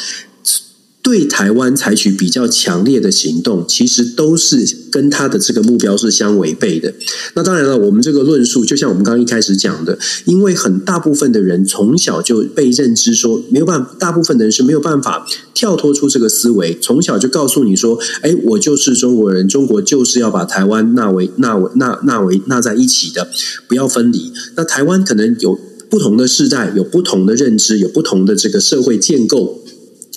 [1.08, 6.94] 对台湾采取比较强烈的行动，其实都是跟他的这个目标是相违背的。
[7.34, 23.30] 那当然了，我们这个论述就像我们刚刚一开始讲的，因为很大部分的人从小就被认知说没有办法，大部分的人是没有办法跳脱出这个思维，从小就告诉你说：“哎，我就是中国人，中国就是要把台湾纳为纳为纳纳为纳在一起的，
[23.70, 25.58] 不要分离。”那台湾可能有
[25.90, 29.64] 不同的世代，有不同的认知，有不同的这个社会建构。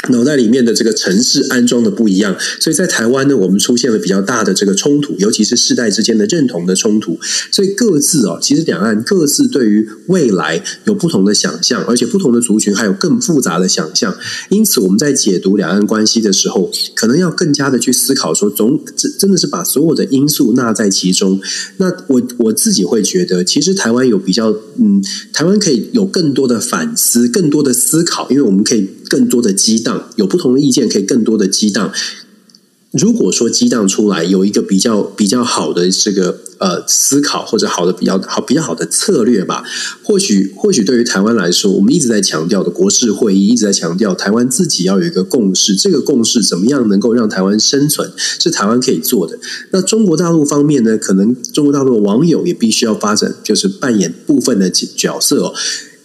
[0.08, 7.18] 脑袋里面的这个城市安装的不一样，所以在台湾呢，我们出现了比较大的这个冲突，尤其是世代之间的认同的冲突。
[7.52, 14.16] 所以各自哦，其实两岸各自对于未来有不同的想象，而且不同的族群还有更复杂的想象。
[14.48, 21.38] 因此，我们在解读两岸关系的时候，可能要更加的去思考说，总真真的是把所有的因素纳在其中。
[21.76, 25.02] 那我我自己会觉得，其实台湾有比较，嗯，
[25.34, 28.88] 台湾可以有更多的反思，更多的思考，因为我们可以。
[29.11, 31.92] 更多的激荡，有不同的意见，可以更多的激荡。
[32.92, 39.62] 如果说激荡出来有一个比较比较好的这个呃思考，或者好的比较好比较好的策略吧，
[40.03, 45.77] 或许或许对于台湾来说，我们一直在强调的国事会议，一直在强调台湾自己要有一个共识。
[45.77, 49.38] 这个共识怎么样能够让台湾生存，是台湾可以做的。
[49.70, 50.99] 那中国大陆方面呢？
[50.99, 55.55] 可能中国大陆的网友也必须要发展，就是扮演部分的角色哦。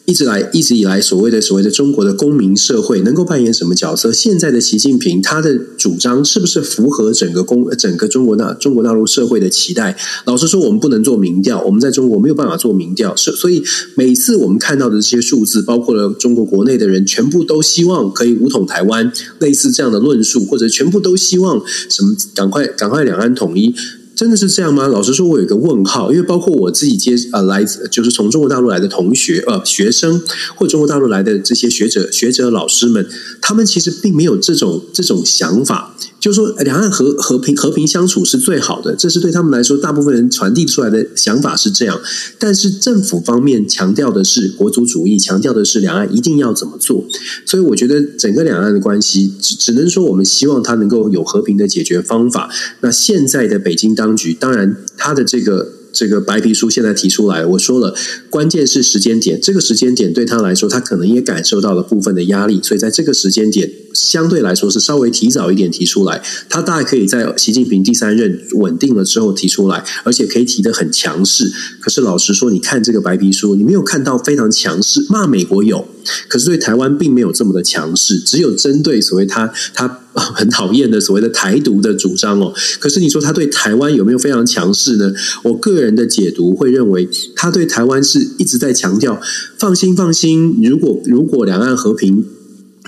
[0.05, 4.13] 一直来，一直以来，所谓的所谓的中国的公民社会能够扮演什么角色？
[4.13, 9.97] 现在的习近平他的主张是不是符合整个公整个中国大中国大陆社会的期待？
[10.25, 13.63] 老实说，我们不能做民调，我们在中国没有办法做民调，所所以
[13.95, 23.73] 每次我们看到的这些数字，包括了中国国内的人，全部都希望可以武统台湾，类似这样的论述，或者全部都希望什么赶快赶快两岸统一。
[24.15, 24.87] 真的是这样吗？
[24.87, 30.21] 老实说，我有一个问号，因为包括我自己接呃来自就是从中国大陆来的同学呃学生，
[30.55, 33.05] 或中国大陆来的这些学者学者老师们，
[33.41, 35.93] 他们其实并没有这种这种想法。
[36.25, 42.01] 就是说，两岸和和平和平相处是最好的，这是对他们来说，大部分人传递出来的想法是这样。
[42.39, 47.05] 但是政府方面强调的是国族主义，强调的是两岸一定要怎么做。
[47.45, 52.49] 所以，我觉得整个两岸的关系，只只能说我们希望它能够有和平的解决方法。
[52.81, 55.73] 那现在的北京当局，当然他的这个。
[55.95, 57.95] 这个白皮书现在提出来，我说了，
[58.29, 59.39] 关键是时间点。
[59.41, 66.21] 这个时间点对他来说，他可能也感受到了部分的压力，所以在这个时间点，相对来说是稍微提早一点提出来。
[66.49, 71.51] 他大概可以在习近平第三任稳定了之后提出来，而且可以提得很强势。
[71.79, 75.87] 可是老实说，你看这个白皮书，你没有看到非常强势，骂美国有，
[76.27, 80.01] 可是对台湾并没有这么的强势，只有针对所谓他他。
[80.33, 85.11] 很讨厌的所谓的台独的主张哦，可是你说他对台湾有没有非常强势呢？
[85.43, 89.19] 我个人的解读会认为，他对台湾是一直在强调，
[89.59, 92.25] 放心放心，如果如果两岸和平。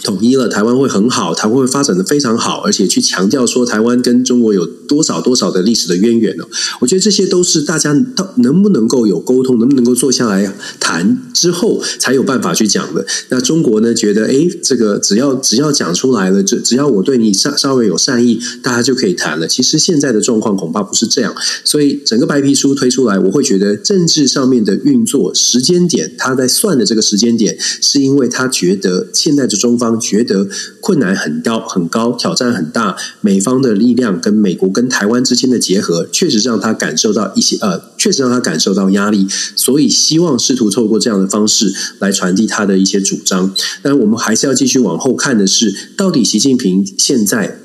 [0.04, 6.46] 统一了，台湾会很好，台湾会发展的非常好，而且去强调说台湾跟中国有多少多少的历史的渊源呢？
[6.80, 13.06] 我觉得这些都是大家到能不能够有沟通，能不能够坐下来谈之后才有办法去讲的。
[13.30, 19.48] 那中国呢，觉得诶，这个只要只要讲出来了，这只要我对你稍稍微有善意，大家就可以谈了。
[19.48, 29.87] 其实现在的状况恐怕不是这样，所以整个白皮书推出来，我会觉得政治上面的运作时间点，他在算的这个时间点，是因为他觉得现在的中方。
[29.96, 30.48] 觉得
[30.82, 32.98] 困难很高，很高，挑战很大。
[33.22, 39.28] 美方的力量跟美国跟台湾之间的结合，确实让他感受到一些呃，确实让他感受到压力。
[39.56, 43.54] 所以希望试图透过这样的方式来传递他的一些主张。
[43.82, 47.60] 但我们还是要继续往后看的是，到底习近平现在。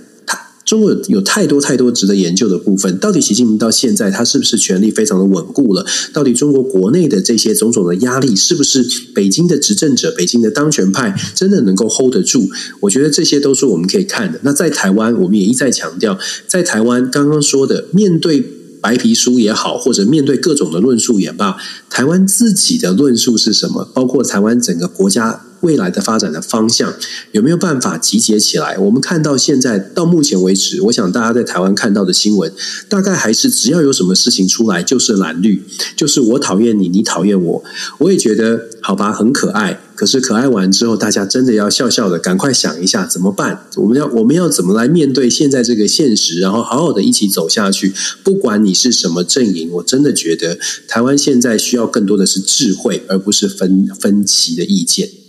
[0.72, 2.96] 中国有太多太多值得研究的部分。
[2.96, 5.84] 到底习近平到现在他是不是权力非常的稳固了？
[6.14, 8.82] 到底中国国内的这些种种的压力，是不是
[9.14, 12.48] 北京的执政者、北京的当权派真的能够 hold 得住？
[12.80, 14.40] 我觉得这些都是我们可以看的。
[14.44, 18.42] 那在台湾，我们也一再强调，在台湾刚刚说的，面对
[18.80, 21.58] 白皮书也好，或者面对各种的论述也罢，
[21.93, 23.86] 台湾自己的论述是什么？
[23.93, 25.43] 包括台湾整个国家。
[25.62, 26.93] 未来的发展的方向
[27.30, 28.76] 有没有办法集结起来？
[28.78, 32.53] 我们看到现在到目前为止，我想大家在台湾看到的新闻，
[32.88, 35.62] 大概还是只要有什么事情出来，就是蓝绿，
[35.95, 37.62] 就是我讨厌你，你讨厌我。
[37.99, 39.80] 我也觉得好吧，很可爱。
[39.95, 43.68] 可是可爱完之后，大家真的要笑笑的，赶快想一下怎么办？
[43.76, 47.95] 我们要我们要怎么来面对现在这个现实，然后好好的一起走下去。
[48.24, 55.21] 不管你是什么阵营，我真的觉得台湾现在需要要更多的是智慧，而不是分分歧的意见。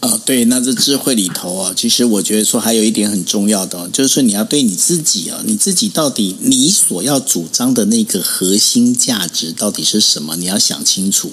[0.00, 10.36] 呃，对，那这智慧里头啊，其实我觉得说还有一点很重要的，就是你要对你自己啊，你自己到底你所要主张的那个核心价值到底是什么？
[10.36, 11.32] 你要想清楚。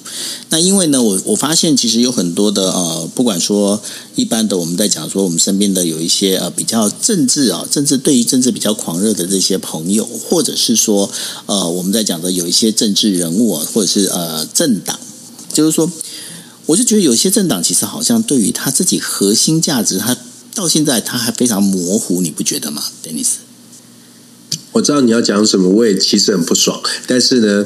[0.50, 3.80] 那因为呢，我我发现其实有很多的呃，不管说
[4.16, 11.08] 一般的我们在讲说我们身边的有一些呃比较政治啊，政治对于政治比较狂热的这些朋友，或者是说
[11.46, 15.00] 呃我们在讲的有一些政治人物啊，或者是呃政党，
[15.54, 15.88] 就是说。
[16.68, 20.18] 我就觉得有些政党其实好像对于他自己核心价值，他
[20.53, 23.45] 到现在他还非常模糊，你不觉得吗，Dennis？
[24.76, 26.78] 我知道你要讲什么，我也其实很不爽。
[27.08, 27.66] 但是呢，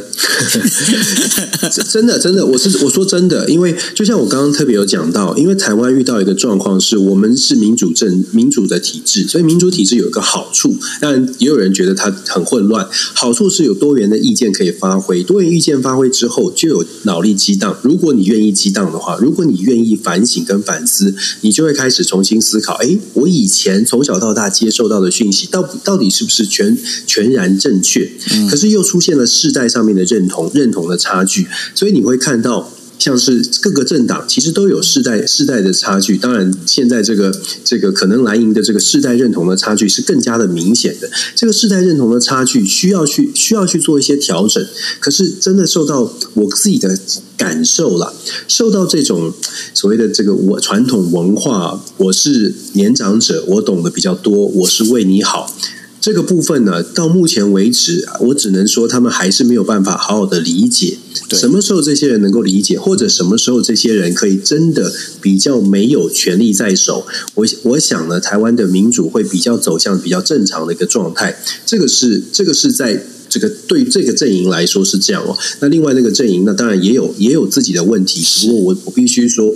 [1.91, 12.87] 真的真的，我是我说真的，因为就像我刚刚特别有讲到，因为台湾遇到一个状况是，我们是民主政民主的体制，所以民主体制有一个好处，当然也有人觉得它很混乱。
[13.15, 17.75] 好处是有多元的意见可以发挥，多元意见发挥之后，就有脑力激荡。
[17.81, 26.77] 如果你愿意激荡的话，如果你愿意反省跟反思，你就会开始重新思考：诶，我以前从小到大接受到的讯息，到到底是不是全？
[27.05, 28.09] 全然正确，
[28.49, 36.17] 可是又出现了世代上面的认同认同的差距，所以你会看到，像是各个政党其实都有世代世代的差距。
[36.17, 37.33] 当然，现在这个
[37.63, 41.09] 这个可能蓝营的这个世代认同的差距是更加的明显的。
[41.33, 44.65] 这个世代认同的差距需要去需要去做一些调整。
[44.99, 46.97] 可是真的受到我自己的
[47.37, 48.13] 感受了，
[48.49, 49.33] 受到这种
[49.73, 55.55] 所谓的这个我传统文化，我是年长者，我懂得比较多，我是为你好。
[56.01, 60.97] 这个部分呢，到目前为止，我只能说他们还是没有办法好好的理解。
[61.31, 67.05] 什么时候这些人能够理解，或者什么时候这些人可以真的比较没有权力在手？
[67.35, 71.37] 我我想呢，台湾的民主会比较走向比较正常的一个状态。
[71.65, 75.37] 这个是这个是在这个对这个阵营来说是这样哦。
[75.59, 78.23] 那另外那个阵营，那当然也有也有自己的问题。
[78.47, 79.53] 不过我我必须说，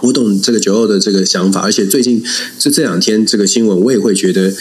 [0.00, 2.20] 我懂这个九二的这个想法，而且最近
[2.58, 4.52] 这这两天这个新闻，我也会觉得。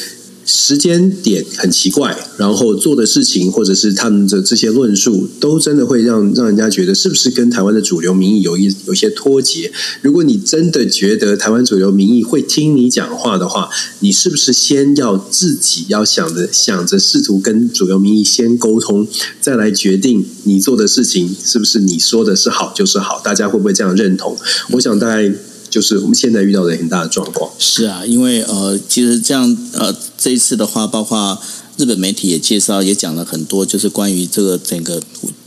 [0.51, 9.71] 时间点很奇怪，然后做的事情或者是他们的这些论述，都真的会让让人家觉得是不是跟台湾的主流民意有一有些脱节？
[10.01, 13.69] 如果你真的觉得台湾主流民意会听你讲话的话，
[13.99, 19.07] 你是不是先要自己要想着想着试图跟主流民意先沟通，
[19.39, 23.21] 再来决定你做的事情是不是你说的是好就是好？
[23.23, 24.35] 大家会不会这样认同？
[24.71, 25.31] 我想大概。
[25.69, 27.51] 就是我们现在遇到的很大的状况。
[27.59, 31.39] 是啊，因为呃，其实这样呃，这一次的话，包括
[31.77, 35.01] 日本媒体也介绍，也讲了很多，就是关于这个整个，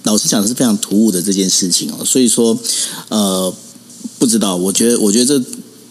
[0.04, 2.02] 老实讲是非常突兀的这件事情哦。
[2.02, 2.58] 所以说，
[3.08, 3.54] 呃，
[4.18, 5.44] 不知道，我觉得，我觉得这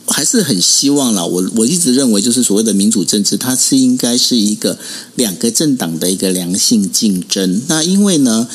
[0.08, 1.24] 还是很希望啦。
[1.24, 4.80] 我我一直认为，就是所谓的民主政治，它是应该是一个
[5.16, 7.62] 两个政党的一个良性竞争。
[7.68, 8.48] 那因为呢，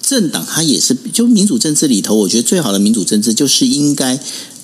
[0.00, 4.18] 政党它也是就民主政治里头，我觉得最好的民主政治就是应该。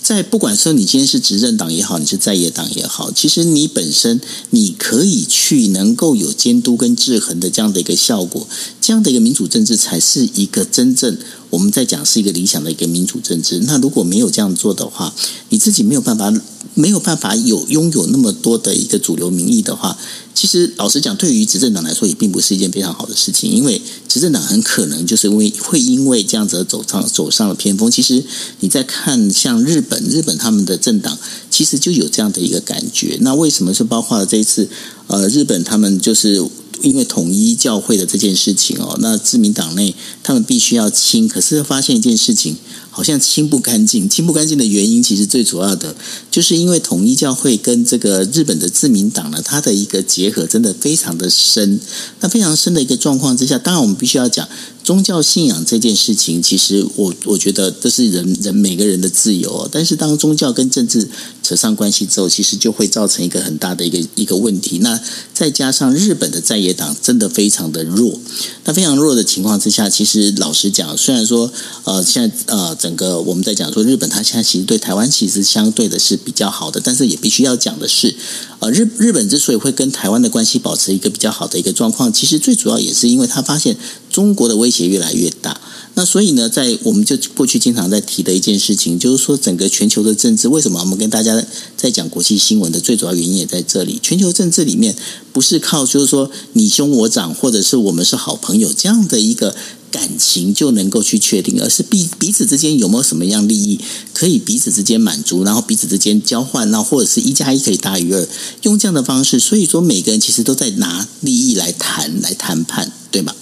[0.07, 8.47] 在不管说你今天是执政党也好，你是在野党也好，其实你本身你可以去能够有监督跟制衡的这样的一个效果，
[8.81, 11.19] 这样的一个民主政治才是一个真正
[11.51, 13.61] 我们在讲是一个理想的一个民主政治。
[13.61, 15.15] 那如果没有这样做的话，
[15.49, 16.33] 你自己没有办法
[16.75, 19.97] 没有办法有拥有那么多的一个主流民意的话。
[20.35, 27.91] 其实，老实讲，对于执政党来说，也并不是一件非常好的事情，因为执政党很可能就是因为会因为这样子走上走上了偏锋。
[27.91, 28.23] 其实，
[28.61, 31.17] 你在看像日本，日本他们的政党
[31.51, 33.17] 其实就有这样的一个感觉。
[33.23, 34.69] 那为什么是包括了这一次？
[35.07, 36.43] 呃，日本他们就是
[36.83, 42.57] 因为统一教会的这件事情哦，那自民党内他们必须要清，可是发现一件事情。
[42.97, 45.95] 好像清不干净，清不干净的原因，其实最主要的
[46.31, 51.79] 就是因为统一教会跟这个日本的自民党呢，它的一个结合真的非常的深。
[52.21, 54.49] 那非常深的一个状况之下，当然我们必须要讲
[54.83, 56.43] 宗教信仰这件事情。
[56.43, 61.07] 其实我我觉得这是人人每个人的自由，但是当宗教跟政治
[61.43, 64.79] 扯上关系之后，其实就会造成一个很大的一个一个问题。
[64.79, 64.99] 那
[65.35, 68.19] 再加上日本的在野党真的非常的弱，
[68.65, 71.53] 那非常弱的情况之下，其实老实讲，虽然说
[71.85, 72.75] 呃现在呃。
[72.87, 78.14] 整个我们在讲说日本，它现在其实对台湾其实相对的是比较好的，但是也必须要讲的是，
[78.61, 83.76] 呃，日日本之所以会跟台湾的关系保持一个比较好的一个状况，其实最主要也是因为他发现
[84.09, 85.61] 中国的威胁越来越大。
[85.97, 91.45] 那所以呢，在我们就过去经常在提的一件事情，就是说整个全球的政治，为什么我们跟大家
[91.77, 93.99] 在讲国际新闻的最主要原因也在这里。
[94.03, 94.95] 全球政治里面
[95.33, 99.57] 不是靠就是说你兄我长，或者是我们是好朋友这样的一个。
[99.89, 103.81] 感情就能够去确定，而是彼彼此之间有没有什么样利益
[104.13, 108.29] 可以彼此之间满足，然后彼此之间交换，然后或者是一加一可以大于二，
[108.63, 109.39] 用这样的方式。
[109.39, 113.35] 所以说，每个人其实都在拿利益来谈来谈判，对吗？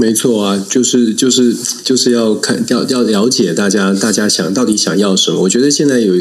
[0.00, 5.42] 没错啊，就是就是就是要看要要了解大家大家想到底想要什么。
[5.42, 6.14] 我觉得现在有。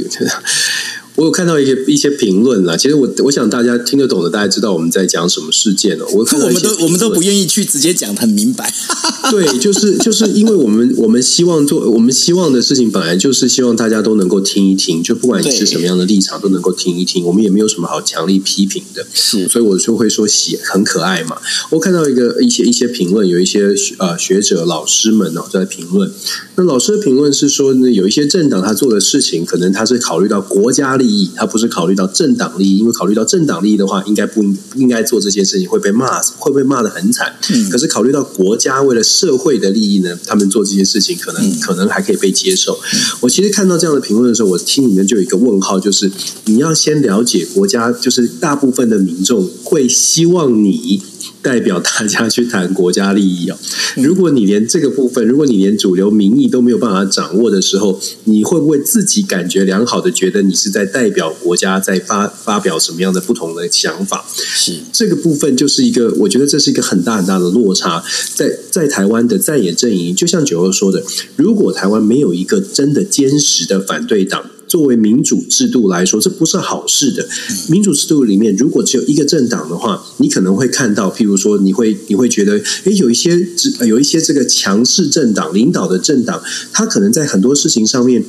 [1.15, 6.05] 我有看到一些一些评论啦，其实我我想大家听得懂的，大家知道我们在讲什么事件了。
[6.13, 8.73] 我看我们都我们都不愿意去直接讲很明白。
[9.29, 17.25] 对，就是就是因为我们我们希望做我们希望的事情，本来就是希望大家都能够听一听，就不管你是什么样的立场，都能够听一听。
[17.25, 21.37] 我们也没有什么好强力批评的，是，所以我就会说喜很可爱嘛。
[21.71, 26.09] 我看到一个一些一些评论，有一些呃学者老师们哦在评论。
[26.55, 31.29] 那老师的评论是说呢，有一些政党他做的事情，可能他是考虑到国家利益。
[31.35, 37.33] 他不是考虑到政党利益，因为考虑到政党利益的话，应该不应不应该做这件事情，会被骂，会被骂的很惨。
[37.51, 37.69] 嗯。
[37.69, 42.79] 可是考虑到国家为了社会的利益呢，他们做这些事情可能、嗯、可能还可以被接受。
[42.93, 42.99] 嗯。
[43.21, 46.11] 我其实看到这样的评论的时候，我心里面就有一个问号，就是
[46.45, 51.01] 你要先了解国家，就是大部分的民众会希望你。
[51.41, 53.57] 代表大家去谈国家利益啊！
[53.95, 64.25] 如果你连这个部分，如果你连主流民意都没有办法掌握的时候，你会不会自己感觉良好的觉得你是在代表国家，在发发表什么样的不同的想法？
[64.35, 68.03] 是这个部分就是一个，我觉得这是一个很大很大的落差。
[68.35, 71.03] 在在台湾的在野阵营，就像九二说的，
[71.35, 74.49] 如果台湾没有一个真的坚实的反对党。
[74.69, 77.27] 作为民主制度来说，这不是好事的。
[77.67, 83.47] 民主制度里面，如果只有一个政党的话，你可能会看到，譬如说，你会你会觉得，诶，有一些
[83.87, 86.41] 有一些这个强势政党领导的政党，
[86.71, 88.23] 他可能在很多事情上面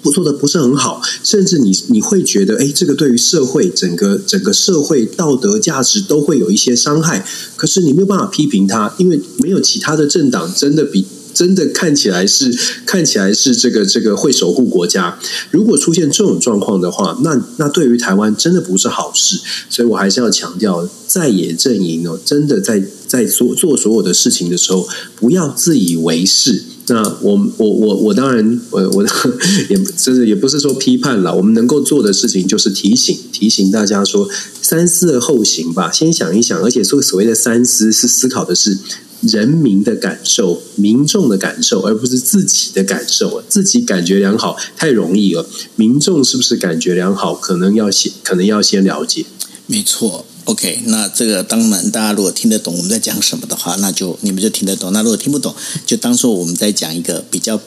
[0.00, 7.26] 不做的不是很好，甚至你你会觉得，诶，这个对于社会整个整个社会道德价值都会有一些伤害。
[7.56, 11.04] 可是你没有办法批评他，因为没有其他的政党真的比。
[11.36, 12.50] 真的看起来是
[12.86, 15.18] 看起来是这个这个会守护国家。
[15.50, 19.38] 如果出现这种状况的话，那那对于台湾真的不是好事。
[19.68, 26.62] 所以我还是要强调，在野阵营哦，真的在在做做所有的事情的时候，不要自以为是。
[26.88, 29.02] 那我我我我当然我我
[29.68, 34.28] 也真的也不是说批判了，我们能够做的事情就是提醒提醒大家说
[34.62, 38.78] 三思而后行吧，先想一想，而且说所谓的三思是思考的是
[39.26, 43.42] 人民的感受、民众的感受，而不是自己的感受。
[43.48, 49.26] 自己感觉良好太容易了，民众是不是感觉良好，可能要先可能要先了解。
[49.66, 50.24] 没错。
[50.46, 54.92] OK，那这个当然，大家如果听得懂我们在讲什么的话，那就你们就听得懂。
[54.92, 55.52] 那如果听不懂，
[55.84, 57.60] 就当做我们在讲一个比较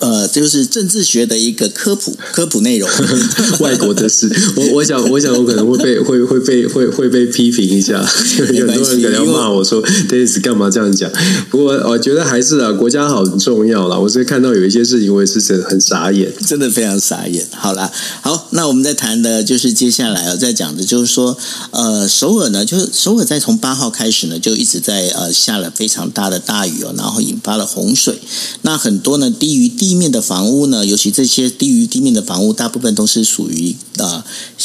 [0.00, 2.88] 呃，就是政治学的一个科普科普内容。
[3.60, 8.02] 外国的事，我我想我想我可能会被 会会被会会被批评一下，
[8.38, 11.10] 有很多人可能要骂我说，Dennis 干嘛这样讲？
[11.50, 13.98] 不过我觉得还是啊，国家好很重要啦。
[13.98, 17.46] 我是看到有一些事情，我也是真的很傻眼，真的非常傻眼。
[17.50, 21.36] 好啦，好，那我们在谈的就是接下来啊，在讲的就是说，
[21.72, 22.08] 呃。
[22.22, 28.20] 首尔呢，就是首尔在从八号开始呢，就一直在呃下了非常大的大雨哦，然后引发了洪水。
[28.60, 34.22] 那很多呢低于地面的房屋呢，尤其这些低于地面的房屋，大部分都是属于呃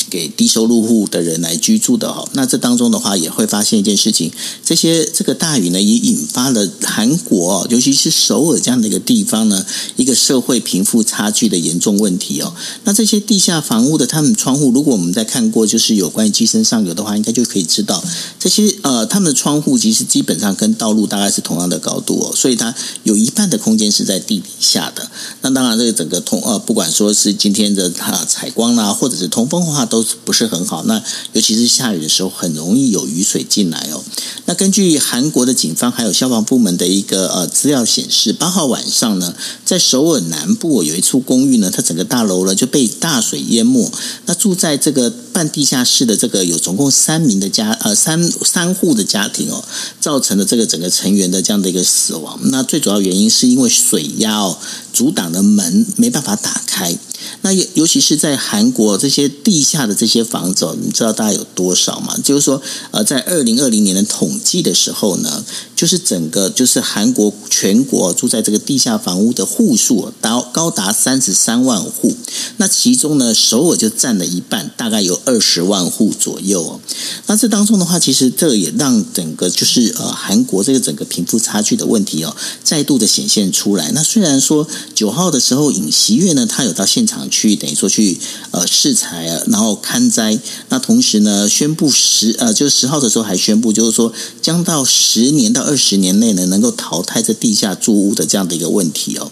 [0.07, 2.29] 给低收入户的人来居住的哈。
[2.33, 4.31] 那这当中的话，也会发现一件事情，
[4.63, 12.53] 这些这个大雨呢，也引发了韩国，尤其是首尔这样的一个地方呢，一个社会贫富差距的严重问题哦。
[12.83, 18.03] 那这些地下房屋的他们窗户，如果我们在看过就是有关于机身上游的话，应该就可以知道
[18.39, 22.73] 这些呃，他们的窗户其实基本上跟道路大概是同样的高度哦，所以它
[23.03, 25.09] 有一半的空间是在地底下的。
[25.41, 30.83] 那当然，这个整个通呃，不管说是今天的它采光啦，或者是通风的话，都不是很好。
[30.85, 31.01] 那
[31.33, 34.03] 尤其是下雨的时候，很容易有雨水进来哦。
[34.45, 39.33] 那根据韩国的警方还有消防部门的一个呃资料显示，八号晚上呢，
[39.65, 43.91] 在首尔南部有一处公寓呢，它整个大楼呢就被大水淹没。
[44.25, 49.63] 那住在这个半地下室的这个有总共三名的家呃三三户的家庭哦，
[49.99, 52.39] 造成了这个整个成员的这样的一个死亡。
[52.51, 54.57] 那最主要原因是因为水压哦
[54.97, 56.97] 阻挡的门没办法打开。
[57.41, 62.17] 那尤其是在韩国这些地下的这些房子，你知道大概有多少吗？
[62.23, 65.43] 就是说，呃，在二零二零年的统计的时候呢，
[65.75, 72.15] 就是整个就是韩国全国住在这个地下房屋的户数达高达三十三万户。
[72.57, 76.79] 那其中呢，首尔就占了一半，大概有二十万户左右哦。
[77.27, 83.91] 那这当中的话，其实这也让整个就是呃韩国这个整个贫富差距的问题哦，再度的显现出来。
[83.91, 87.17] 那虽然说九号的时候，尹锡悦呢，他有到现场。
[87.29, 88.17] 去等于说去
[88.51, 90.39] 呃视察，然后勘灾。
[90.69, 94.11] 那同时呢，宣布十呃，就是十号的时候还宣布，就是说
[94.41, 99.29] 将到十年到二十年内呢，能够淘汰这地下住屋的这样的一个问题哦。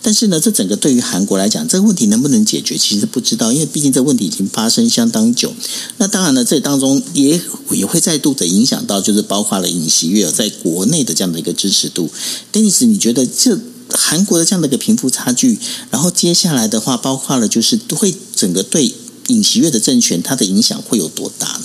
[0.00, 5.52] 但是呢，这整个对于韩国来讲，这个问题能不能解决，其实不知道，因为毕竟这问题已经发生相当久。
[5.98, 7.40] 那当然呢，这当中也
[7.70, 12.08] 也会再度的影响到，就是包括了尹锡悦在国内的这样的一个支持度。
[12.52, 13.58] Dennis，你觉得这？
[13.90, 15.58] 韩国的这样的一个贫富差距，
[15.90, 18.92] 然后接下来的话，包括了就是都会整个对
[19.28, 21.64] 尹锡悦的政权，它的影响会有多大呢？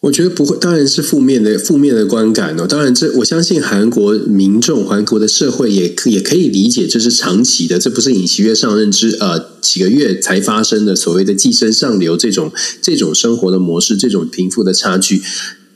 [0.00, 2.66] 我觉得不会，当然是负面的负面的观感哦。
[2.66, 15.22] 当然，这我相信韩国民众、韩国的社会也可也可以理解，这是长期的，这不是尹锡悦上任之呃几个月才发生的所谓的寄生上流这种这种生活的模式，这种贫富的差距。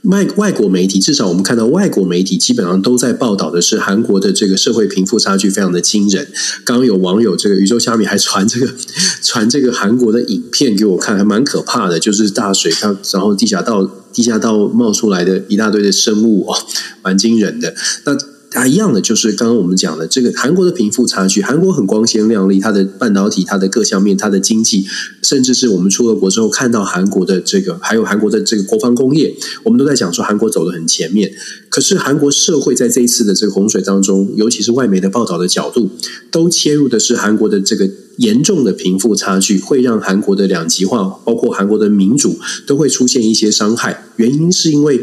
[0.04, 6.28] 外外国媒体，至少我们看到外国媒体基本上都在报道的是韩国的这个社会贫富差距非常的惊人。
[6.64, 8.74] 刚刚有网友这个宇宙虾米还传这个
[9.22, 16.56] 传这个韩国的影片给我看，还蛮可怕的，就是大水看，然后地下道地下道冒出来的一大堆的生物哦，
[17.02, 17.74] 蛮惊人的。
[18.04, 18.33] 那。
[18.54, 21.42] 它一样的，就是刚刚我们讲的这个韩国的贫富差距。
[21.42, 24.86] 韩国很光鲜亮丽，它的半导体、它的各项面、它的经济，
[25.22, 29.34] 甚至是我们出了国之后看到韩国的这个，还有韩国的这个国防工业，
[29.64, 31.32] 我们都在讲说韩国走得很前面。
[31.68, 35.90] 可是韩国社会在这一次的这个洪水当中，尤其是外媒的报道的角度，
[36.30, 44.04] 都切入的是韩国的这个严重的贫富差距，会让韩国的两极化，包括韩国的民主，都会出现一些伤害。
[44.14, 45.00] 原因是因为，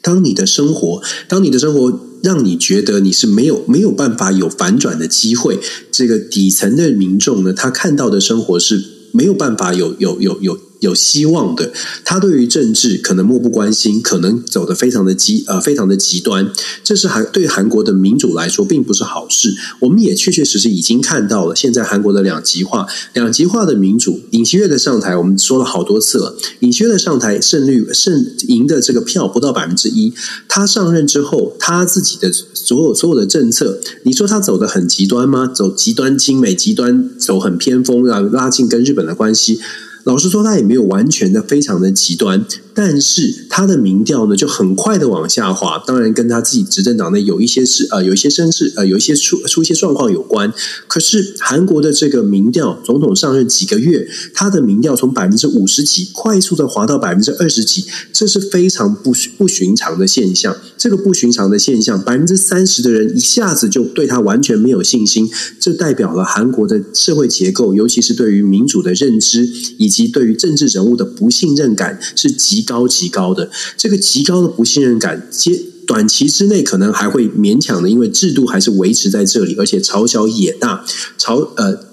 [0.00, 2.06] 当你的生活，当你的生活。
[2.22, 5.58] 让你觉得你是没有没有办法有反转的机会，
[5.90, 10.69] 这个底层的民众呢，他看到的生活是没有办法有有有有。
[10.80, 11.72] 有希望的，
[12.04, 16.50] 他对于政治可能漠不关心，可能走得非常的极呃非常的极端，
[16.82, 19.54] 这是韩对韩国的民主来说并不是好事。
[19.80, 30.12] 我们也确确实实已经看到了，现在韩国的两极化，两极化的民主，尹锡悦的上台，我们说了好多次了，尹锡悦的上台胜率胜赢的这个票不到百分之一，
[30.48, 35.46] 他上任之后，他自己的所有所有的政策，你说他走得很极端吗？
[35.46, 39.60] 走极端亲美，极端走很偏锋，然后拉近跟日本的关系。
[40.04, 42.44] 老实说，他也没有完全的非常的极端。
[42.82, 50.50] 但是他的民调呢就很快的往下滑，当然跟他自己执政党内有一些是呃有一些声势呃有一些出出一些状况有关。
[50.86, 60.56] 可是韩国的这个民调，总统上任几个月，他的民调从百分之五十几快速的滑到百分之二十几，这是非常不不寻常的现象。
[60.78, 65.28] 这个不寻常的现象，百分之三十的人一下子就对他完全没有信心，
[65.60, 73.50] 这代表了韩国的社会结构，尤其是对于民主的认知以及对于政治人物的不信任感是极高极高的。
[73.76, 80.84] 这个极高的不信任感，接短期之内可能还会勉强的，因为制度还是维持在这里，而且朝小野大，
[81.18, 81.90] 朝呃。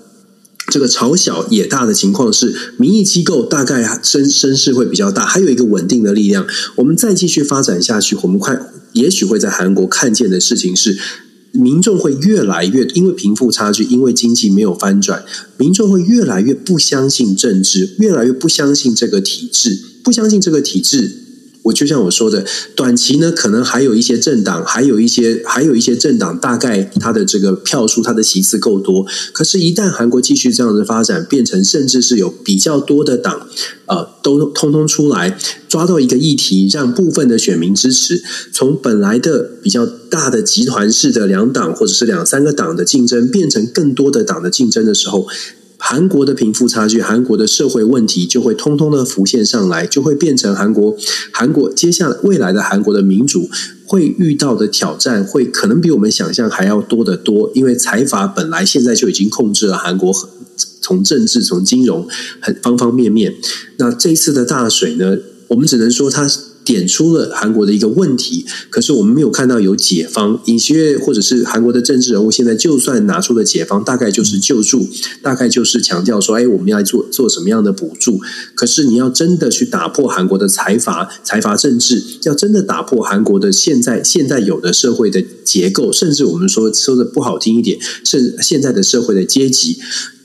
[0.69, 6.45] 这个朝小野大的情况是，民意机构大概声声势会比较大，还有一个稳定的力量。
[6.75, 8.59] 我们再继续发展下去，我们快
[8.91, 10.97] 也许会在韩国看见的事情是，
[11.53, 15.23] 民众会越来越因为贫富差距，因为经济没有翻转，
[15.55, 21.23] 民众会越来越不相信政治，越来越不相信这个体制，不相信这个体制。
[21.63, 22.45] 我就像我说的，
[22.77, 29.05] 短期呢，可能还有一些政党，还有一些还有一些政党，大概他的这个票数，他的席次够多。
[29.33, 33.49] 可是，一旦韩国继续这样的发展，变成甚至是有比较多的党，
[33.87, 35.37] 呃，都通通出来
[35.67, 45.27] 抓到一个议题，让部分的选民支持，从本来的比较大的集团式的两党或者是两三个党的竞争，变成更多的党的竞争的时候。
[45.79, 50.97] 韩国的贫富差距，韩国的社会问题就会通通的浮现上来，就会变成韩国，
[51.31, 53.49] 韩国接下来未来的韩国的民主
[53.85, 57.51] 会遇到的挑战，会可能比我们想象还要多得多。
[57.53, 60.11] 因为财阀本来现在就已经控制了韩国，
[60.81, 62.07] 从政治、从金融
[62.41, 63.35] 很方方面面。
[63.77, 65.17] 那这一次的大水呢，
[65.49, 66.27] 我们只能说它。
[66.67, 70.37] 点出了韩国的一个问题，可是我们没有看到有解方。
[70.47, 74.85] 尹锡悦或者是韩国的政治人物，现在就算拿出了解方，大概就是救助，
[75.21, 78.19] 大概就是强调说：“哎，我们要做做什么样的补助？”
[78.53, 89.77] 可是你要真的去打破韩国的财阀财阀政治，要真的打破韩国的现在现在有的社会的结构，甚至我们说说的不好听一点，是现在的社会的阶级。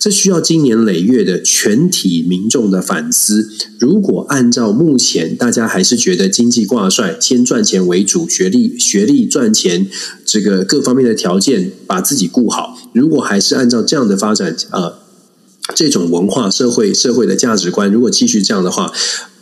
[0.03, 3.49] 这需要经年累月的全体民众的反思。
[3.79, 9.87] 如果按照目前大家还是觉得经济挂帅，先赚钱为主，学历学历赚钱，
[10.25, 12.77] 这个各方面的条件把自己顾好。
[12.93, 14.95] 如果还是按照这样的发展，呃，
[15.73, 18.93] 这种文化、社会、社会的价值观，如果继续这样的话，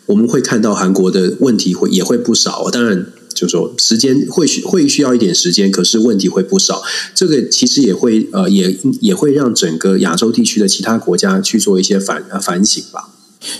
[0.04, 2.70] 我们会看到韩国的问题会也会不少。
[2.70, 3.06] 当然。
[3.34, 6.82] 就说时间会需会需要一点时间，可是问题会不少。
[7.14, 13.08] 这个其实也会呃也也会让整个亚洲地区的其他国家去做一些反反省吧。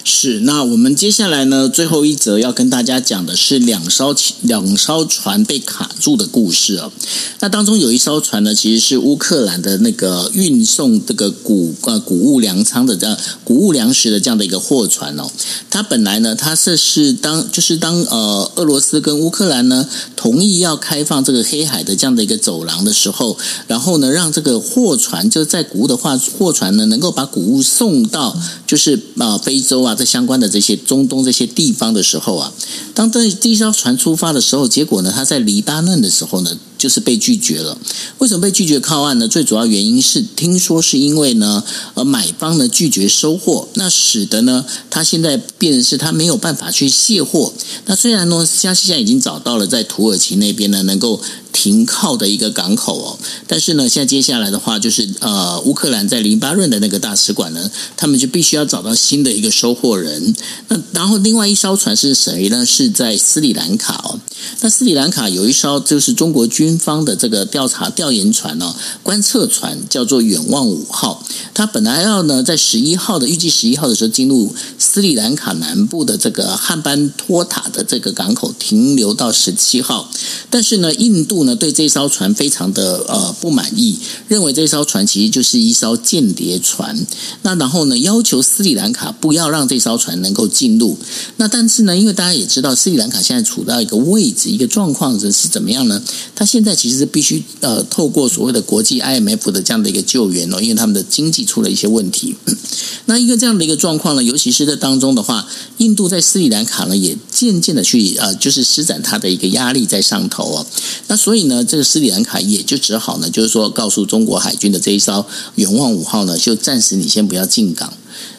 [0.04, 6.92] 是，那我们接下来呢，最后一则要跟大家讲的是两艘两艘船被卡住的故事哦。
[7.38, 15.24] 那当中有一艘船呢，其实是乌克兰的那个运送这个谷呃谷物粮仓的这样谷物粮食的这样的一个货船哦。
[15.70, 29.64] 它本来呢，它是是当就是当呃俄罗斯跟乌克兰呢同意要开放这个黑海的这样的一个走廊的时候，然后呢，让这个货船就在谷物的话货船呢能够把谷物送到就是啊非。
[29.70, 32.52] 洲啊，这相关的这些中东这些地方的时候啊，
[32.92, 37.76] 当这第一艘船出发的时候，结果呢，他在黎巴嫩的时候呢，就是被拒绝了。
[38.16, 39.28] 为什么被拒绝靠岸呢？
[39.28, 41.62] 最主要原因是听说是因为呢，
[41.92, 47.52] 呃，买方呢拒绝收货，那使得呢，他现在变成是他没有办法去卸货。
[47.84, 51.20] 那虽然呢，像现在已经找到了在土耳其那边呢，能够。
[51.52, 60.34] 停靠的一个港口哦，但是呢，现在接下来的话就是呃，乌克兰在黎巴嫩的那个大使馆呢，他们就必须要找到新的一个收货人。
[60.68, 62.64] 那然后另外一艘船是谁呢？
[62.64, 64.20] 是在斯里兰卡哦。
[64.60, 71.24] 那斯里兰卡有一艘就是中国军方的这个调查调研船哦，观测船叫做远望五号。
[71.54, 80.10] 它本来要呢在十一号的预计十一号的时候进入斯里兰卡南部的这个汉班托塔的这个港口停留到十七号，
[80.48, 81.50] 但是呢，印度呢。
[81.60, 83.98] 对这艘船非常的呃不满意，
[84.28, 87.06] 认为这艘船其实就是一艘间谍船。
[87.42, 90.96] 那然后呢，要求斯里兰卡不要让这艘船能够进入。
[91.36, 96.02] 那但是呢，因为大家也知道，斯里兰卡现在处到一个位置，一个状况是是怎么样呢？
[96.34, 102.36] 他现现在其实是必须呃透过所谓的国际 IMF 的这样的一个救援哦，因为他们的经济出了一些问题。
[103.06, 105.48] 那一个这样的一个状况呢，尤其是在当中的话，
[105.78, 110.66] 印度在斯里兰卡呢也渐渐的去呃就是施展它的一个压力在上头哦。
[111.06, 117.90] 那所以呢，这个斯里兰卡也就只好呢，就是说告诉中国海军的这一艘远望五号呢，就暂时你先不要进港。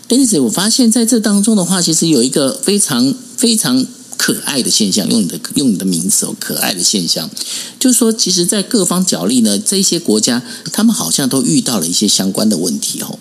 [0.07, 3.83] 但是我发现在这当中的话，其实有一个非常非常
[4.21, 7.27] 可爱的现象，用你的用你的名词哦，可爱的现象，
[7.79, 13.17] 就是说，其实，在各方角力呢，这些国家他们好像都遇到了一些相关的问题哦。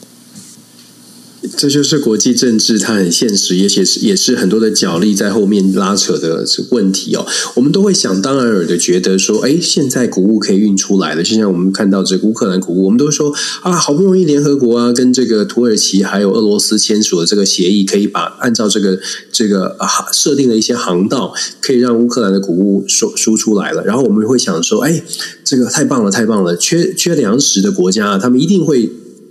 [1.57, 7.27] 这就是国际政治，它很现实，也且是也是很多的角力在后面拉扯的问题哦。
[7.55, 11.23] 我们都会想当然尔的觉得说，哎，现在谷物可以运出来了。
[11.23, 18.99] 就像我们看到这乌克兰谷物，我们都说啊，好不容易联合国啊跟这个土耳其还有俄罗斯签署了这个协议，可以把按照这个
[19.31, 23.85] 这个啊设定的一些航道，可以让乌克兰的谷物输输出来了。
[23.85, 25.03] 然后我们会想说，哎，
[25.45, 26.57] 这个太棒了，太棒了！
[26.57, 28.91] 缺缺粮食的国家，他们一定会。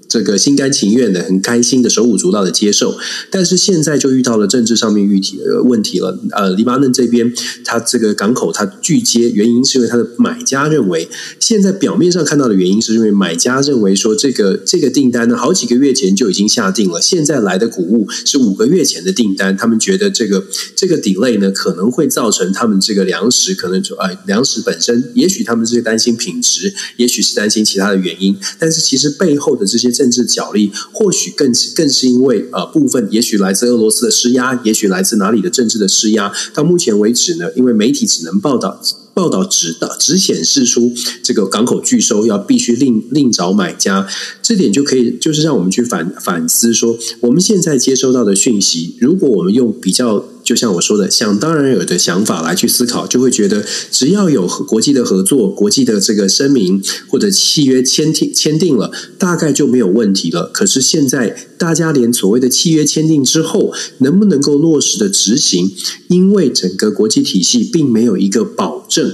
[0.09, 2.97] 这个心甘情愿的、很开心的、手舞足蹈的接受，
[3.29, 6.19] 但是现在就遇到了政治上面遇题呃问题了。
[6.31, 7.31] 呃，黎巴嫩这边，
[7.63, 11.07] 它这个港口它拒接，原因是因为它的买家认为，
[11.39, 20.43] 现在表面上看到的原因是因为买家认为说，这个这个订单呢，好几个月前就已经下定了，现在来的谷物是五个月前的订单，他们觉得这个
[20.75, 29.98] 这个 delay 呢，可能会造成他们这个粮食可能就呃粮食本身，也许他们是担心品质，也许是担心其他的原因，但是其实背后的这些。
[29.99, 36.31] 政治角力，或许更更是因为呃部分，也许来自俄罗斯的施压，也许来自哪里的政治的施压。
[36.53, 38.79] 到目前为止呢，因为媒体只能报道。
[39.11, 44.07] 报道只的只显示出这个港口拒收要必须另另找买家，
[44.41, 60.49] 这点就可以就是让我们去反反思说，我们现在接收到的讯息，如果我们用比较就像我说的想当然有的想法来去思考，就会觉得只要有国际的合作、国际的这个声明或者契约签订签订了，大概就没有问题了。
[60.51, 65.71] 可是现在大家连所谓的契约签订之后，能不能够落实的执行，
[66.07, 69.13] 因为整个国际体系并没有一个保证。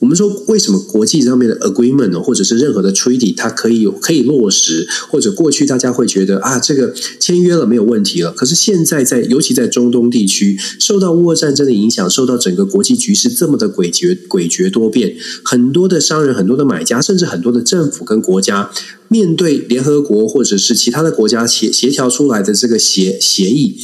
[0.00, 8.32] 我们说，为什么国际上面的 agreement 或者是任何的 treaty，它可以有可以落实，或者过去大家会觉得啊，这个签约了没有问题了。
[8.32, 18.70] 可是现在在，尤其在中东地区，受到乌俄战争的影响，受到整个国际局势这么的诡谲诡谲多变，很多的商人、很多的买家，甚至很多的政府跟国家，
[19.08, 23.76] 面对联合国或者是其他的国家协协调出来的这个协协议。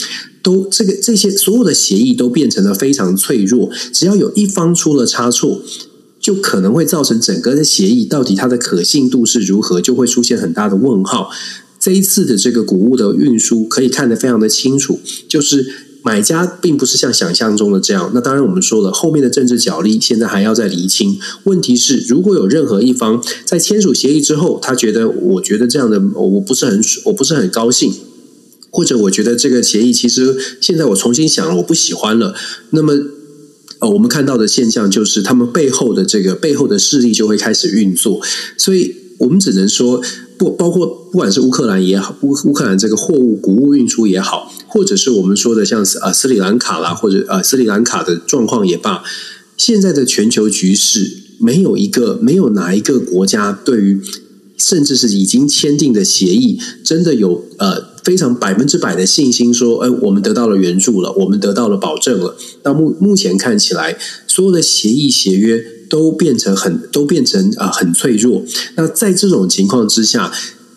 [0.42, 5.60] 都这个这些所有的协议都变成了非常脆弱，只要有一方出了差错，
[6.20, 11.30] 就可能会造成整个的协议到底它的可信度是如何，就会出现很大的问号。
[11.78, 15.66] 这一次的这个谷物的运输可以看得非常的清楚，就是
[16.02, 18.10] 买家并不是像想象中的这样。
[18.14, 21.18] 那当然我们说了，后面的政治角力现在还要再厘清。
[21.44, 27.92] 问题是，如果有任何一方在签署协议之后，他觉得我觉得这样的我不是很我不是很高兴。
[28.72, 32.36] 或者我觉得这个协议其实现在我重新想了，我不喜欢了。
[32.70, 32.92] 那么，
[33.80, 38.20] 呃，我们看到的现象就是他们背后的这个背后的势力就会开始运作。
[38.56, 40.00] 所以我们只能说，
[40.38, 49.02] 不包括不管是乌克兰也好，乌乌克兰这个货物谷物运输也好，或者是我们说的像呃斯里兰卡啦，或者呃斯里兰卡的状况也罢，
[49.56, 54.00] 现在的全球局势没有一个没有哪一个国家对于。
[54.62, 62.36] 甚至是已经签订的协议，真的有呃非常百分之百的信心说，哎，我们得到了援助了，我们得到了保证了。
[62.62, 63.96] 那目目前看起来，
[64.26, 68.42] 所有的协议协约都变成很都变成啊、很脆弱。
[68.76, 70.32] 那在这种情况之下，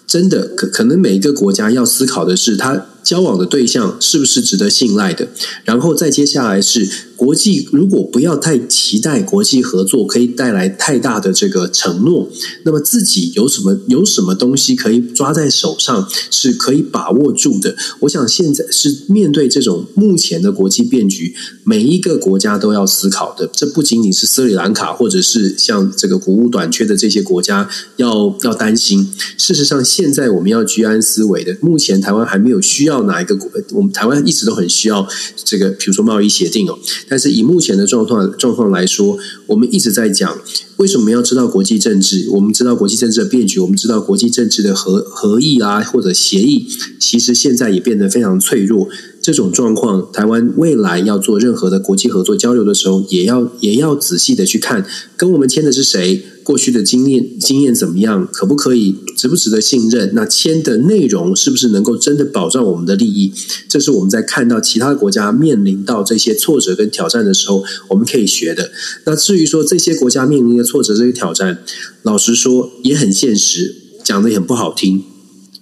[0.05, 5.27] 真的可可能每一个国家要思考的是，他交往的对象是不是值得信赖的，
[5.63, 6.89] 然后再接下来是。
[7.23, 12.29] 国际如果不要太期待国际合作可以带来太大的这个承诺，
[12.63, 17.77] 那么自己有什么有什么东西可以抓在手上是可以把握住的？
[18.01, 23.49] 我想现在是面对这种目前的国际变局，每一个国家都要思考的。
[23.53, 29.09] 这不仅仅是斯里兰卡，或者是像这个谷物短缺的这些国家要要担心。
[29.37, 31.55] 事实上，现在我们要居安思危的。
[31.61, 35.07] 目前台湾还没有需要哪一个国，我们台湾一直都很需要
[35.45, 36.77] 这个，比如说贸易协定哦。
[37.13, 40.35] 但是以目前的状况状况来说，我们一直在讲
[40.77, 42.27] 为什么要知道国际政治？
[42.31, 46.67] 我们知道国际政治的变局，我们知道国际政治的合合议啦、啊，或者协议，
[46.99, 48.89] 其实现在也变得非常脆弱。
[49.21, 54.83] 这种状况，台湾未来要做任何的国际合作交流的时候，也要也要仔细的去看，
[55.15, 60.11] 跟我们签的是谁，过去的经验经验怎么样，可不可以，值不值得信任？
[60.13, 63.33] 那签的内容是不是能够真的保障我们的利益？
[63.67, 68.71] 这是我们在看到其他国家面临到这些挫折跟挑战的时候，我们可以学的。
[69.05, 71.59] 那至于说这些国家面临的挫折、这些挑战，
[72.03, 75.03] 老实说也很现实，讲的也很不好听，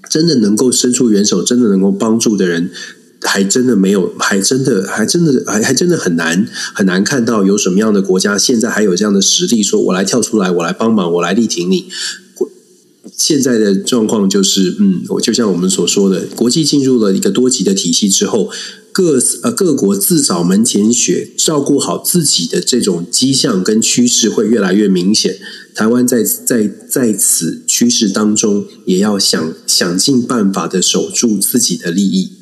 [0.09, 2.71] 真的能够伸出援手，真的能够帮助的人。
[3.24, 11.86] 还真的没有，还真的，还真的，还还真的很难很难看到有什么样的国家现在还有这样的实力，说我来跳出来，我来帮忙，我来力挺你。
[13.15, 18.49] 现在的状况就是，嗯，我就像我们所说的，国际进入了一个多极的体系之后，
[18.91, 25.38] 各呃各国自扫门前雪，照顾好自己的这种迹象跟趋势会越来越明显。
[25.76, 32.40] 台湾在在在此趋势当中，也要想想尽办法的守住自己的利益。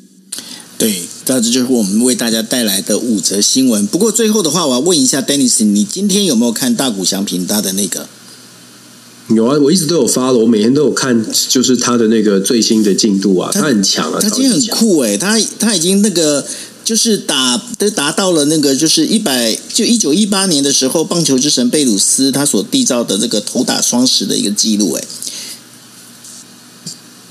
[0.80, 3.86] 对，那这就是我们为大家带来的五则新闻。
[3.86, 8.08] 不过最后的话，我要问一下 Dennis，你今天有没有看大谷翔平他的那个？
[9.28, 16.42] 有啊，我一直都有发了，我每天都有看，就是他的那个最新的进度啊，他，他很强啊，他今天很酷哎，他他已经那个
[16.82, 25.04] 就是打都达到了那个就是一百就一九一八年的时候，棒球之神贝鲁斯他所缔造的这个投打双十的一个记录哎。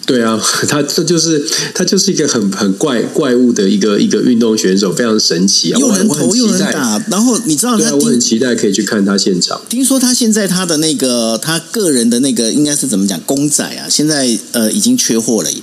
[0.09, 5.79] 对啊，他这就是他就是一个很很怪怪物的一个一个运动选手，非常神奇啊！
[5.79, 9.61] 又能投又能打，然后你知道他，我很期待可以去看他现场。
[9.69, 13.85] 听说他现在他的那个他个人的那个应该是怎么讲公仔啊？
[13.87, 15.59] 现在呃已经缺货了耶。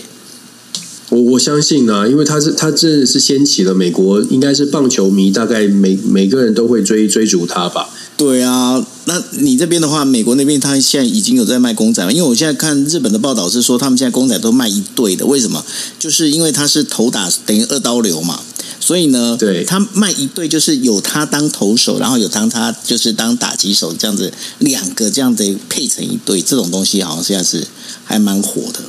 [1.08, 7.88] 我我相信啊，因为他是他真的是掀起了美国，应该是棒球迷大概每每个人都会追追逐他吧。
[8.16, 12.12] 对啊，那你这边的话，美国那边他现在已经有在卖公仔了。
[12.12, 15.24] 因为我现在看日本的报道是说，他们现在公仔都卖一对的。
[15.24, 15.64] 为什么？
[15.98, 18.40] 就是因为他是头打等于二刀流嘛，
[18.80, 27.66] 所以呢，对，他卖一对就是有他当投手，然后有当他就是当打击手这样子，两个这样子配成一对，这种东西好像现在是
[28.04, 28.80] 还蛮火的。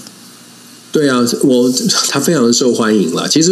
[0.92, 1.74] 对啊，我
[2.10, 3.28] 他非常的受欢迎了。
[3.28, 3.52] 其实，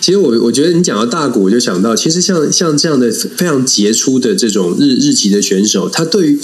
[0.00, 6.40] 其实我我觉得你讲到大谷，我就想到，其实像像这样的非常杰出的这种日日籍的选手，他对于。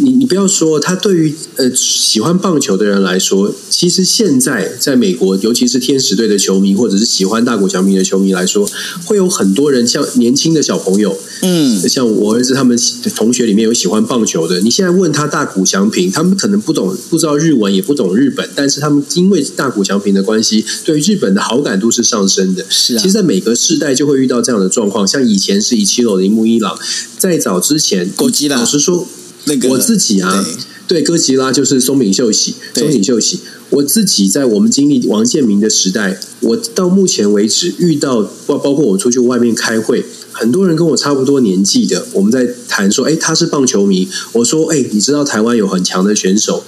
[0.00, 8.68] 你你不要说，他对于呃喜欢棒球的人来说，其实现在在美国，尤其是天使队的球迷，或者是喜欢大谷翔平的球迷来说，
[9.04, 12.78] 会有很多人像年轻的小朋友，嗯，像我儿子他们
[13.14, 14.60] 同学里面有喜欢棒球的。
[14.60, 22.64] 你现在问他大谷翔平，他们可能不懂，不知道日文，也不懂日本，但是他们因为大谷翔平的关系，对于日本的好感度是上升的。
[22.68, 25.06] 是啊，其实，在每个世代就会遇到这样的状况。
[25.06, 26.78] 像以前是以七楼铃木一朗，
[27.18, 28.56] 在早之前，够鸡了。
[28.56, 29.06] 老实说。
[29.46, 30.44] 那个我自己啊，
[30.86, 33.40] 对，对哥吉拉就是松井秀喜，松井秀喜。
[33.70, 44.08] 我自己在我们经历王建民的时代，我到目前为止遇到包包括我出去外面开会，很多人跟我差不多年纪的，我们在谈说，哎，他是棒球迷。
[44.32, 46.62] 我说，哎，你知道台湾有很强的选手，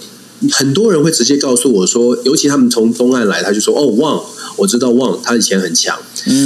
[0.51, 4.25] 很多人会直接告诉我说，尤其他们从东岸来，他就说，哦，旺，
[4.57, 5.97] 我知道旺，他以前很强。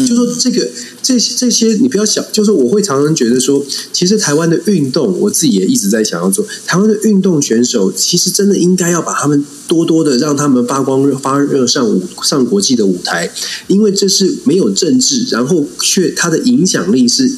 [0.07, 0.68] 就说这个。
[1.03, 3.61] 这些这些你不要想，就是我会常常觉得说，
[3.93, 6.47] 其实台湾的运动，我自己也一直在想要做。
[6.64, 13.29] 台湾的运动选手，其实真的应该要把他们多多的让他们发光发热上舞上国际的舞台，
[13.66, 17.29] 因为这是没有政治，然后却他的影响力是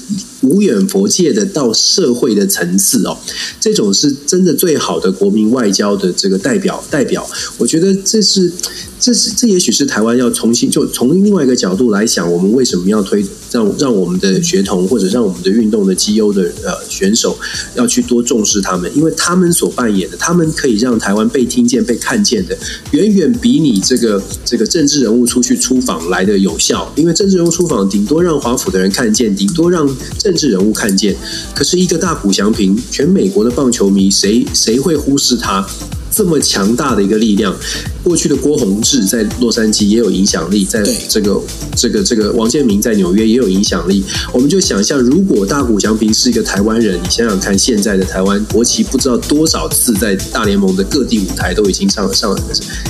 [0.42, 3.16] 无远佛界的到社会的层次哦。
[3.58, 7.26] 这种是真的最好的国民外交的这个代表代表，
[7.56, 8.52] 我觉得这是。
[9.04, 17.36] 这是这也许是台湾要重新就从另外一个角度来想，我们为什么要推让让我们的学童或者让我们的运动的绩优的呃选手
[17.74, 22.56] 要去多重视他们，因为他们所扮演的，他们可以让台湾被听见、被看见的，
[22.92, 26.90] 远远比你这个这个政治人物出去出访来的有效。
[26.96, 29.86] 因为政治人物出访，顶多让华府的人看见，顶多让
[30.18, 31.14] 政治人物看见。
[31.54, 35.66] 可是，一个大谷翔平，全美国的棒球迷，谁谁会忽视他？
[36.14, 37.54] 这么强大的一个力量，
[38.02, 41.40] 过去的郭宏志在洛杉矶也有影响力，在这个
[41.76, 44.04] 这个这个王建民在纽约也有影响力。
[44.32, 52.38] 我们就想象，如果大谷翔平是一个台湾人，你想想看，现在的台湾国旗不知道多少次在大联盟的各地舞台都已经上上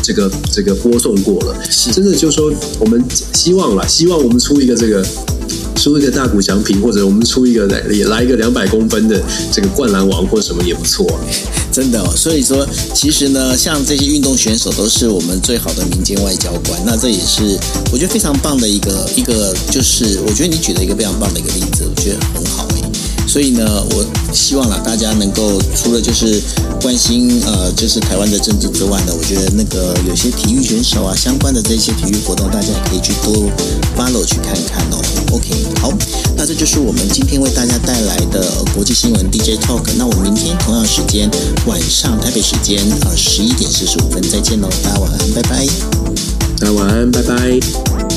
[0.02, 1.56] 这个这个播送过了。
[1.70, 3.02] 是真的，就是说我们
[3.32, 5.04] 希望啦，希望我们出一个这个。
[5.74, 9.20] 出一个大谷翔平，或者我们出一个来也来一个两百公分的
[9.52, 11.06] 这个灌篮王或什么也不错，
[11.70, 12.12] 真的哦。
[12.16, 16.80] 所以说，其实呢，像这些运动选手都是我们最好的民间外交官。
[16.86, 17.58] 那这也是
[17.92, 22.66] 我觉得非常棒的一个一个，就是我觉得你举了一个非常棒的一个例子，我觉得很好。
[23.34, 26.40] 所以呢，我希望啦，大家能够除了就是
[26.80, 33.50] 关心呃，就是台湾的政治之外呢，我觉得那个有些体育选手啊，相关的这些体育活动，大家也可以去多
[33.96, 35.02] follow 去看看哦。
[35.32, 35.48] OK，
[35.80, 35.92] 好，
[36.36, 39.82] 那这就是我们今天为大家带来的国际新闻 DJ Talk。
[39.98, 41.28] 那我们明天同样时间
[41.66, 45.66] 晚上台北时间啊十一点四十五分再见喽，大家晚安，拜拜。
[46.60, 48.13] 大家晚安，拜拜。